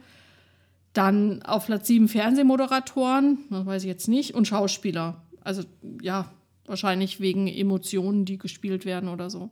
Dann 0.93 1.41
auf 1.43 1.65
Platz 1.65 1.87
7 1.87 2.07
Fernsehmoderatoren, 2.07 3.39
das 3.49 3.65
weiß 3.65 3.83
ich 3.83 3.87
jetzt 3.87 4.07
nicht, 4.07 4.33
und 4.33 4.47
Schauspieler. 4.47 5.21
Also 5.41 5.63
ja, 6.01 6.31
wahrscheinlich 6.65 7.19
wegen 7.19 7.47
Emotionen, 7.47 8.25
die 8.25 8.37
gespielt 8.37 8.85
werden 8.85 9.09
oder 9.09 9.29
so. 9.29 9.49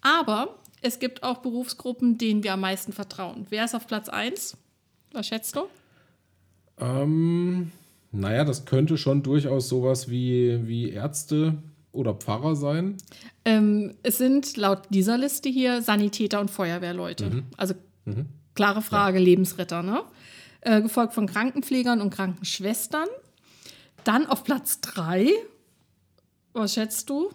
Aber 0.00 0.58
es 0.82 0.98
gibt 0.98 1.22
auch 1.22 1.38
Berufsgruppen, 1.38 2.18
denen 2.18 2.42
wir 2.42 2.54
am 2.54 2.60
meisten 2.60 2.92
vertrauen. 2.92 3.46
Wer 3.50 3.64
ist 3.64 3.74
auf 3.74 3.86
Platz 3.86 4.08
1? 4.08 4.56
Was 5.12 5.26
schätzt 5.26 5.56
du? 5.56 5.62
Ähm, 6.78 7.72
naja, 8.12 8.44
das 8.44 8.64
könnte 8.64 8.96
schon 8.96 9.22
durchaus 9.22 9.68
sowas 9.68 10.08
wie, 10.10 10.66
wie 10.66 10.90
Ärzte 10.90 11.58
oder 11.92 12.14
Pfarrer 12.14 12.56
sein. 12.56 12.96
Ähm, 13.44 13.94
es 14.02 14.18
sind 14.18 14.56
laut 14.56 14.82
dieser 14.90 15.18
Liste 15.18 15.48
hier 15.48 15.82
Sanitäter 15.82 16.40
und 16.40 16.50
Feuerwehrleute. 16.50 17.30
Mhm. 17.30 17.42
Also 17.56 17.74
mhm. 18.04 18.26
klare 18.54 18.82
Frage, 18.82 19.18
ja. 19.18 19.24
Lebensretter, 19.24 19.82
ne? 19.82 20.02
Äh, 20.60 20.82
gefolgt 20.82 21.14
von 21.14 21.26
Krankenpflegern 21.26 22.00
und 22.00 22.10
Krankenschwestern. 22.10 23.08
Dann 24.04 24.26
auf 24.26 24.44
Platz 24.44 24.80
3, 24.80 25.30
was 26.52 26.74
schätzt 26.74 27.08
du? 27.10 27.30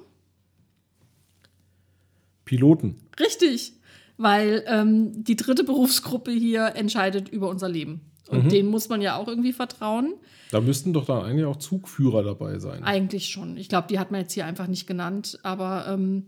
Piloten. 2.43 2.97
Richtig, 3.19 3.73
weil 4.17 4.63
ähm, 4.67 5.23
die 5.23 5.35
dritte 5.35 5.63
Berufsgruppe 5.63 6.31
hier 6.31 6.75
entscheidet 6.75 7.29
über 7.29 7.49
unser 7.49 7.69
Leben. 7.69 8.01
Und 8.29 8.45
mhm. 8.45 8.49
denen 8.49 8.69
muss 8.69 8.89
man 8.89 9.01
ja 9.01 9.17
auch 9.17 9.27
irgendwie 9.27 9.53
vertrauen. 9.53 10.15
Da 10.51 10.61
müssten 10.61 10.93
doch 10.93 11.05
dann 11.05 11.23
eigentlich 11.23 11.45
auch 11.45 11.57
Zugführer 11.57 12.23
dabei 12.23 12.59
sein. 12.59 12.83
Eigentlich 12.83 13.27
schon. 13.27 13.57
Ich 13.57 13.69
glaube, 13.69 13.87
die 13.87 13.99
hat 13.99 14.11
man 14.11 14.21
jetzt 14.21 14.33
hier 14.33 14.45
einfach 14.45 14.67
nicht 14.67 14.87
genannt. 14.87 15.39
Aber 15.43 15.85
ähm, 15.87 16.27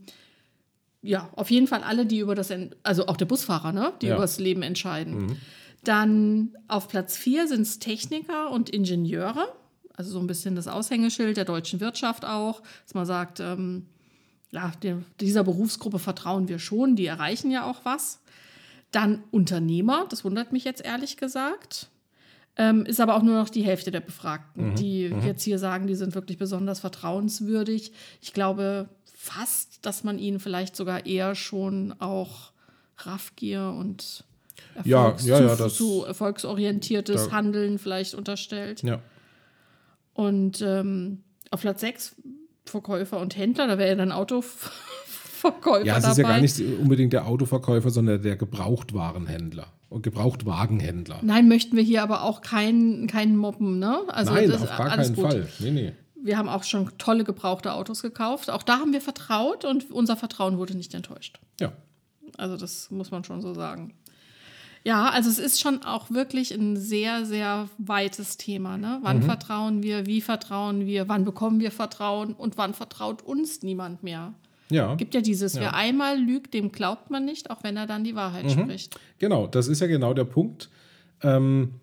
ja, 1.01 1.29
auf 1.35 1.49
jeden 1.49 1.67
Fall 1.67 1.81
alle, 1.83 2.05
die 2.05 2.19
über 2.19 2.35
das, 2.35 2.53
also 2.83 3.07
auch 3.07 3.17
der 3.17 3.25
Busfahrer, 3.25 3.71
ne? 3.71 3.93
die 4.01 4.07
ja. 4.07 4.15
über 4.15 4.23
das 4.23 4.39
Leben 4.39 4.61
entscheiden. 4.61 5.25
Mhm. 5.25 5.37
Dann 5.83 6.55
auf 6.67 6.87
Platz 6.87 7.17
4 7.17 7.47
sind 7.47 7.61
es 7.61 7.79
Techniker 7.79 8.51
und 8.51 8.69
Ingenieure. 8.69 9.47
Also 9.93 10.11
so 10.11 10.19
ein 10.19 10.27
bisschen 10.27 10.55
das 10.55 10.67
Aushängeschild 10.67 11.37
der 11.37 11.45
deutschen 11.45 11.79
Wirtschaft 11.79 12.25
auch, 12.25 12.61
dass 12.83 12.93
man 12.93 13.05
sagt, 13.05 13.39
ähm, 13.39 13.87
ja, 14.51 14.71
dieser 15.19 15.43
Berufsgruppe 15.43 15.99
vertrauen 15.99 16.47
wir 16.47 16.59
schon, 16.59 16.95
die 16.95 17.05
erreichen 17.05 17.51
ja 17.51 17.69
auch 17.69 17.83
was. 17.83 18.21
Dann 18.91 19.23
Unternehmer, 19.31 20.05
das 20.09 20.23
wundert 20.23 20.53
mich 20.53 20.63
jetzt 20.63 20.83
ehrlich 20.83 21.17
gesagt. 21.17 21.89
Ähm, 22.55 22.85
ist 22.85 22.99
aber 22.99 23.15
auch 23.15 23.21
nur 23.21 23.35
noch 23.35 23.49
die 23.49 23.63
Hälfte 23.63 23.91
der 23.91 23.99
Befragten, 23.99 24.71
mhm. 24.71 24.75
die 24.75 25.09
mhm. 25.09 25.21
jetzt 25.21 25.43
hier 25.43 25.59
sagen, 25.59 25.85
die 25.85 25.95
sind 25.95 26.15
wirklich 26.15 26.37
besonders 26.37 26.79
vertrauenswürdig. 26.79 27.91
Ich 28.21 28.33
glaube 28.33 28.89
fast, 29.13 29.85
dass 29.85 30.03
man 30.03 30.17
ihnen 30.17 30.39
vielleicht 30.39 30.75
sogar 30.75 31.05
eher 31.05 31.35
schon 31.35 31.93
auch 31.99 32.51
Raffgier 32.97 33.75
und 33.77 34.23
Erfolgs 34.73 35.25
ja, 35.25 35.39
ja, 35.39 35.47
ja, 35.47 35.55
das, 35.55 35.75
zu 35.75 36.03
erfolgsorientiertes 36.03 37.27
da, 37.27 37.31
Handeln 37.31 37.77
vielleicht 37.77 38.15
unterstellt. 38.15 38.81
Ja. 38.81 39.01
Und 40.13 40.61
ähm, 40.61 41.23
auf 41.51 41.61
Platz 41.61 41.81
6 41.81 42.15
Verkäufer 42.69 43.19
und 43.19 43.35
Händler, 43.37 43.67
da 43.67 43.77
wäre 43.77 43.89
ja 43.89 43.95
dann 43.95 44.11
Auto 44.11 44.41
Verkäufer 44.41 45.85
Ja, 45.85 45.97
es 45.97 46.03
dabei. 46.03 46.11
ist 46.11 46.17
ja 46.17 46.23
gar 46.27 46.41
nicht 46.41 46.79
unbedingt 46.79 47.13
der 47.13 47.27
Autoverkäufer, 47.27 47.89
sondern 47.89 48.21
der 48.21 48.35
Gebrauchtwarenhändler 48.37 49.67
und 49.89 50.01
Gebrauchtwagenhändler. 50.03 51.19
Nein, 51.21 51.47
möchten 51.47 51.75
wir 51.77 51.83
hier 51.83 52.03
aber 52.03 52.23
auch 52.23 52.41
keinen 52.41 53.07
kein 53.07 53.37
Mobben, 53.37 53.79
ne? 53.79 53.99
Also 54.07 54.33
Nein, 54.33 54.51
auf 54.51 54.65
gar 54.77 54.89
keinen 54.89 55.13
gut. 55.15 55.31
Fall. 55.31 55.47
Nee, 55.59 55.71
nee. 55.71 55.93
Wir 56.21 56.37
haben 56.37 56.49
auch 56.49 56.63
schon 56.63 56.89
tolle 56.97 57.23
gebrauchte 57.23 57.73
Autos 57.73 58.01
gekauft. 58.01 58.49
Auch 58.49 58.63
da 58.63 58.79
haben 58.79 58.91
wir 58.91 59.01
vertraut 59.01 59.63
und 59.63 59.91
unser 59.91 60.17
Vertrauen 60.17 60.57
wurde 60.57 60.75
nicht 60.75 60.93
enttäuscht. 60.93 61.39
Ja. 61.59 61.71
Also 62.37 62.57
das 62.57 62.91
muss 62.91 63.11
man 63.11 63.23
schon 63.23 63.41
so 63.41 63.53
sagen. 63.53 63.93
Ja, 64.83 65.09
also 65.09 65.29
es 65.29 65.39
ist 65.39 65.59
schon 65.59 65.83
auch 65.83 66.09
wirklich 66.11 66.51
ein 66.51 66.77
sehr, 66.77 67.25
sehr 67.25 67.69
weites 67.77 68.37
Thema. 68.37 68.77
Ne? 68.77 68.99
Wann 69.01 69.17
mhm. 69.17 69.23
vertrauen 69.23 69.83
wir, 69.83 70.05
wie 70.05 70.21
vertrauen 70.21 70.85
wir, 70.85 71.07
wann 71.07 71.25
bekommen 71.25 71.59
wir 71.59 71.71
Vertrauen 71.71 72.33
und 72.33 72.57
wann 72.57 72.73
vertraut 72.73 73.21
uns 73.21 73.63
niemand 73.63 74.03
mehr? 74.03 74.33
Ja. 74.69 74.95
Gibt 74.95 75.13
ja 75.13 75.21
dieses, 75.21 75.55
ja. 75.55 75.61
wer 75.61 75.75
einmal 75.75 76.19
lügt, 76.19 76.53
dem 76.53 76.71
glaubt 76.71 77.09
man 77.09 77.25
nicht, 77.25 77.49
auch 77.49 77.63
wenn 77.63 77.77
er 77.77 77.87
dann 77.87 78.03
die 78.03 78.15
Wahrheit 78.15 78.45
mhm. 78.45 78.49
spricht. 78.49 78.99
Genau, 79.19 79.47
das 79.47 79.67
ist 79.67 79.79
ja 79.79 79.87
genau 79.87 80.13
der 80.13 80.25
Punkt. 80.25 80.69
Ähm, 81.21 81.75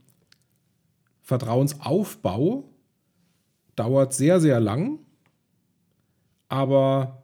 Vertrauensaufbau 1.23 2.65
dauert 3.77 4.13
sehr, 4.13 4.41
sehr 4.41 4.61
lang, 4.61 4.99
aber 6.49 7.24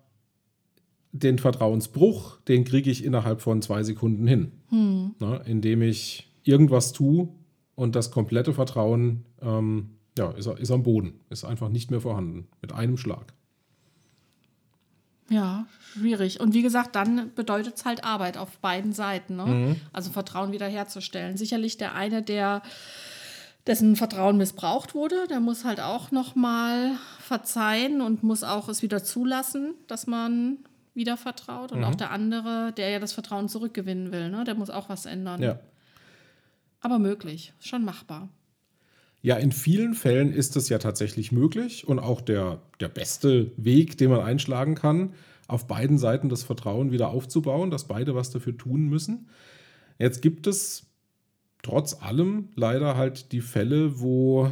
den 1.13 1.39
Vertrauensbruch, 1.39 2.39
den 2.43 2.65
kriege 2.65 2.91
ich 2.91 3.05
innerhalb 3.05 3.41
von 3.41 3.63
zwei 3.63 3.83
Sekunden 3.83 4.27
hin, 4.27 4.53
hm. 4.69 5.15
ne, 5.19 5.43
indem 5.47 5.83
ich 5.83 6.29
irgendwas 6.45 6.93
tue 6.93 7.29
und 7.75 7.97
das 7.97 8.11
komplette 8.11 8.55
Vertrauen 8.55 9.25
ähm, 9.43 9.91
ja, 10.17 10.31
ist, 10.33 10.47
ist 10.47 10.71
am 10.71 10.83
Boden, 10.83 11.21
ist 11.31 11.45
einfach 11.45 11.69
nicht 11.69 11.91
mehr 11.91 12.01
vorhanden, 12.01 12.49
mit 12.61 12.73
einem 12.73 12.97
Schlag. 12.97 13.33
Ja, 15.31 15.67
schwierig. 15.93 16.41
Und 16.41 16.55
wie 16.55 16.63
gesagt, 16.63 16.97
dann 16.97 17.31
bedeutet 17.37 17.77
es 17.77 17.85
halt 17.85 18.03
Arbeit 18.03 18.37
auf 18.37 18.59
beiden 18.59 18.93
Seiten. 18.93 19.37
Ne? 19.37 19.47
Mhm. 19.47 19.77
Also 19.93 20.11
Vertrauen 20.11 20.51
wiederherzustellen. 20.51 21.37
Sicherlich 21.37 21.77
der 21.77 21.95
eine, 21.95 22.21
der 22.21 22.63
dessen 23.67 23.95
Vertrauen 23.95 24.37
missbraucht 24.37 24.95
wurde, 24.95 25.29
der 25.29 25.39
muss 25.39 25.65
halt 25.65 25.81
auch 25.81 26.11
noch 26.11 26.35
mal 26.35 26.97
verzeihen 27.21 28.01
und 28.01 28.25
muss 28.25 28.43
auch 28.43 28.69
es 28.69 28.83
wieder 28.83 29.05
zulassen, 29.05 29.75
dass 29.87 30.09
man 30.09 30.59
wieder 30.95 31.17
vertraut. 31.17 31.73
Und 31.73 31.79
mhm. 31.79 31.85
auch 31.85 31.95
der 31.95 32.11
andere, 32.11 32.73
der 32.77 32.91
ja 32.91 32.99
das 32.99 33.13
Vertrauen 33.13 33.49
zurückgewinnen 33.49 34.13
will, 34.13 34.31
ne? 34.31 34.45
der 34.45 34.55
muss 34.55 34.71
auch 34.71 34.89
was 34.89 35.07
ändern. 35.07 35.43
Ja. 35.43 35.59
Aber 36.81 36.99
möglich, 36.99 37.53
schon 37.61 37.85
machbar. 37.85 38.29
Ja, 39.23 39.37
in 39.37 39.53
vielen 39.53 39.95
Fällen 39.95 40.33
ist 40.33 40.57
es 40.57 40.71
ja 40.71 40.79
tatsächlich 40.79 41.31
möglich 41.31 41.87
und 41.87 41.99
auch 41.99 42.23
der, 42.23 42.63
der 42.81 42.89
beste 42.89 43.53
Weg, 43.59 43.99
den 43.99 44.11
man 44.11 44.21
einschlagen 44.21 44.75
kann, 44.75 45.13
auf 45.47 45.67
beiden 45.67 45.99
Seiten 45.99 46.29
das 46.31 46.43
Vertrauen 46.43 46.91
wieder 46.91 47.09
aufzubauen, 47.09 47.71
dass 47.71 47.87
beide 47.87 48.15
was 48.15 48.31
dafür 48.31 48.57
tun 48.57 48.89
müssen. 48.89 49.29
Jetzt 49.99 50.23
gibt 50.23 50.47
es 50.47 50.87
trotz 51.63 52.01
allem 52.01 52.49
leider 52.55 52.97
halt 52.97 53.33
die 53.33 53.43
Fälle, 53.43 54.01
wo, 54.01 54.51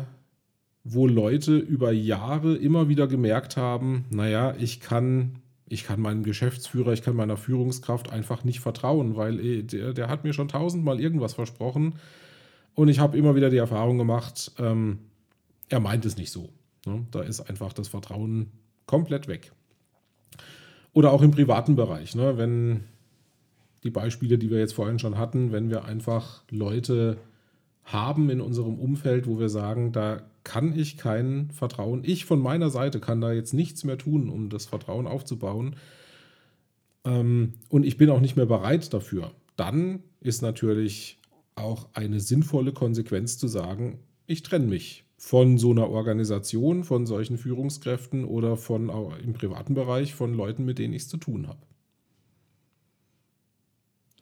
wo 0.84 1.06
Leute 1.06 1.56
über 1.56 1.92
Jahre 1.92 2.54
immer 2.54 2.88
wieder 2.88 3.06
gemerkt 3.06 3.56
haben, 3.56 4.04
naja, 4.10 4.54
ich 4.58 4.80
kann, 4.80 5.36
ich 5.68 5.84
kann 5.84 6.00
meinem 6.00 6.22
Geschäftsführer, 6.22 6.92
ich 6.92 7.02
kann 7.02 7.16
meiner 7.16 7.36
Führungskraft 7.36 8.10
einfach 8.10 8.44
nicht 8.44 8.60
vertrauen, 8.60 9.16
weil 9.16 9.40
eh, 9.40 9.62
der, 9.62 9.92
der 9.92 10.08
hat 10.08 10.24
mir 10.24 10.32
schon 10.32 10.48
tausendmal 10.48 11.00
irgendwas 11.00 11.34
versprochen 11.34 11.94
und 12.74 12.88
ich 12.88 12.98
habe 12.98 13.18
immer 13.18 13.34
wieder 13.34 13.50
die 13.50 13.56
Erfahrung 13.56 13.98
gemacht, 13.98 14.52
ähm, 14.58 14.98
er 15.68 15.80
meint 15.80 16.04
es 16.04 16.16
nicht 16.16 16.30
so. 16.30 16.50
Ne? 16.86 17.06
Da 17.10 17.20
ist 17.20 17.40
einfach 17.40 17.72
das 17.72 17.88
Vertrauen 17.88 18.52
komplett 18.86 19.28
weg. 19.28 19.52
Oder 20.92 21.12
auch 21.12 21.22
im 21.22 21.30
privaten 21.30 21.76
Bereich, 21.76 22.14
ne? 22.14 22.38
wenn 22.38 22.84
die 23.84 23.90
Beispiele, 23.90 24.38
die 24.38 24.50
wir 24.50 24.58
jetzt 24.58 24.74
vorhin 24.74 24.98
schon 24.98 25.18
hatten, 25.18 25.52
wenn 25.52 25.70
wir 25.70 25.84
einfach 25.84 26.42
Leute 26.50 27.18
haben 27.84 28.30
in 28.30 28.40
unserem 28.40 28.78
Umfeld, 28.78 29.26
wo 29.26 29.38
wir 29.38 29.48
sagen, 29.48 29.92
da 29.92 30.22
kann 30.48 30.74
ich 30.74 30.96
kein 30.96 31.50
Vertrauen, 31.50 32.02
ich 32.04 32.24
von 32.24 32.40
meiner 32.40 32.70
Seite 32.70 33.00
kann 33.00 33.20
da 33.20 33.32
jetzt 33.32 33.52
nichts 33.52 33.84
mehr 33.84 33.98
tun, 33.98 34.30
um 34.30 34.48
das 34.48 34.64
Vertrauen 34.64 35.06
aufzubauen. 35.06 35.76
Ähm, 37.04 37.52
und 37.68 37.84
ich 37.84 37.98
bin 37.98 38.08
auch 38.08 38.20
nicht 38.20 38.34
mehr 38.34 38.46
bereit 38.46 38.94
dafür. 38.94 39.32
Dann 39.56 40.02
ist 40.20 40.40
natürlich 40.40 41.18
auch 41.54 41.88
eine 41.92 42.18
sinnvolle 42.18 42.72
Konsequenz 42.72 43.36
zu 43.36 43.46
sagen, 43.46 43.98
ich 44.26 44.42
trenne 44.42 44.66
mich 44.68 45.04
von 45.18 45.58
so 45.58 45.70
einer 45.70 45.90
Organisation, 45.90 46.82
von 46.82 47.04
solchen 47.04 47.36
Führungskräften 47.36 48.24
oder 48.24 48.56
von 48.56 48.88
im 49.22 49.34
privaten 49.34 49.74
Bereich 49.74 50.14
von 50.14 50.32
Leuten, 50.32 50.64
mit 50.64 50.78
denen 50.78 50.94
ich 50.94 51.02
es 51.02 51.08
zu 51.08 51.18
tun 51.18 51.46
habe. 51.46 51.60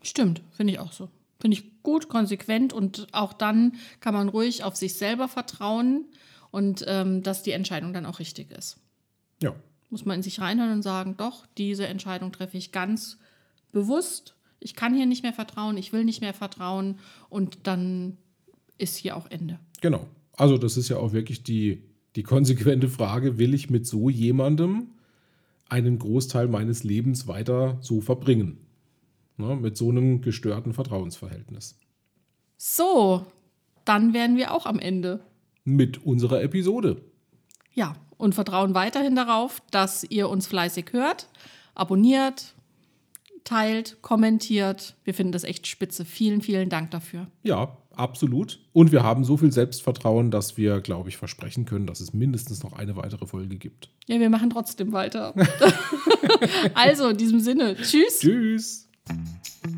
Stimmt, 0.03 0.43
finde 0.51 0.73
ich 0.73 0.81
auch 0.81 0.93
so. 0.93 1.09
Finde 1.47 1.59
ich 1.59 1.83
gut, 1.83 2.09
konsequent 2.09 2.73
und 2.73 3.07
auch 3.13 3.33
dann 3.33 3.77
kann 4.01 4.15
man 4.15 4.29
ruhig 4.29 4.65
auf 4.65 4.75
sich 4.75 4.95
selber 4.95 5.29
vertrauen 5.29 6.07
und 6.51 6.85
ähm, 6.89 7.23
dass 7.23 7.45
die 7.45 7.53
Entscheidung 7.53 7.93
dann 7.93 8.05
auch 8.05 8.19
richtig 8.19 8.51
ist. 8.51 8.79
Ja. 9.41 9.55
Muss 9.91 10.05
man 10.05 10.17
in 10.17 10.23
sich 10.23 10.41
reinhören 10.41 10.73
und 10.73 10.83
sagen, 10.83 11.15
doch, 11.17 11.47
diese 11.57 11.87
Entscheidung 11.87 12.33
treffe 12.33 12.57
ich 12.57 12.73
ganz 12.73 13.19
bewusst 13.71 14.37
ich 14.61 14.75
kann 14.75 14.95
hier 14.95 15.07
nicht 15.07 15.23
mehr 15.23 15.33
vertrauen, 15.33 15.77
ich 15.77 15.93
will 15.93 16.05
nicht 16.05 16.21
mehr 16.21 16.35
vertrauen 16.35 16.99
und 17.29 17.59
dann 17.65 18.17
ist 18.79 18.97
hier 18.97 19.17
auch 19.17 19.31
Ende. 19.31 19.59
Genau. 19.81 20.07
Also 20.33 20.59
das 20.59 20.77
ist 20.77 20.89
ja 20.89 20.99
auch 20.99 21.13
wirklich 21.13 21.43
die, 21.43 21.83
die 22.15 22.23
konsequente 22.23 22.89
Frage, 22.89 23.39
will 23.39 23.55
ich 23.55 23.71
mit 23.71 23.87
so 23.87 24.11
jemandem 24.11 24.89
einen 25.69 25.99
Großteil 25.99 26.49
meines 26.49 26.85
Lebens 26.85 27.27
weiter 27.27 27.79
so 27.81 28.01
verbringen? 28.01 28.59
Ne, 29.39 29.55
mit 29.57 29.77
so 29.77 29.91
einem 29.91 30.23
gestörten 30.23 30.73
Vertrauensverhältnis. 30.73 31.79
So, 32.57 33.27
dann 33.85 34.15
wären 34.15 34.37
wir 34.37 34.53
auch 34.53 34.65
am 34.67 34.79
Ende. 34.79 35.21
Mit 35.65 36.05
unserer 36.07 36.43
Episode. 36.43 37.03
Ja, 37.75 37.95
und 38.17 38.35
vertrauen 38.35 38.75
weiterhin 38.75 39.15
darauf, 39.15 39.61
dass 39.71 40.05
ihr 40.05 40.31
uns 40.31 40.47
fleißig 40.47 40.87
hört, 40.93 41.29
abonniert, 41.75 42.55
teilt, 43.45 43.99
kommentiert. 44.03 44.95
Wir 45.05 45.13
finden 45.13 45.33
das 45.33 45.45
echt 45.45 45.67
spitze. 45.67 46.05
Vielen, 46.05 46.41
vielen 46.41 46.69
Dank 46.71 46.91
dafür. 46.91 47.27
Ja, 47.43 47.77
absolut. 47.95 48.61
Und 48.73 48.93
wir 48.93 49.03
haben 49.03 49.25
so 49.25 49.37
viel 49.37 49.53
Selbstvertrauen, 49.53 50.31
dass 50.31 50.57
wir, 50.57 50.81
glaube 50.81 51.11
ich, 51.11 51.17
versprechen 51.17 51.65
können, 51.67 51.87
dass 51.87 52.01
es 52.01 52.13
mindestens 52.13 52.63
noch 52.63 52.73
eine 52.73 52.97
weitere 52.97 53.27
Folge 53.27 53.57
gibt. 53.57 53.91
Ja, 54.07 54.19
wir 54.19 54.31
machen 54.31 54.51
trotzdem 54.51 54.93
weiter. 54.93 55.35
also, 56.75 57.09
in 57.11 57.17
diesem 57.17 57.41
Sinne, 57.41 57.77
tschüss. 57.77 58.21
Tschüss. 58.21 58.86
Thank 59.09 59.21
you. 59.67 59.76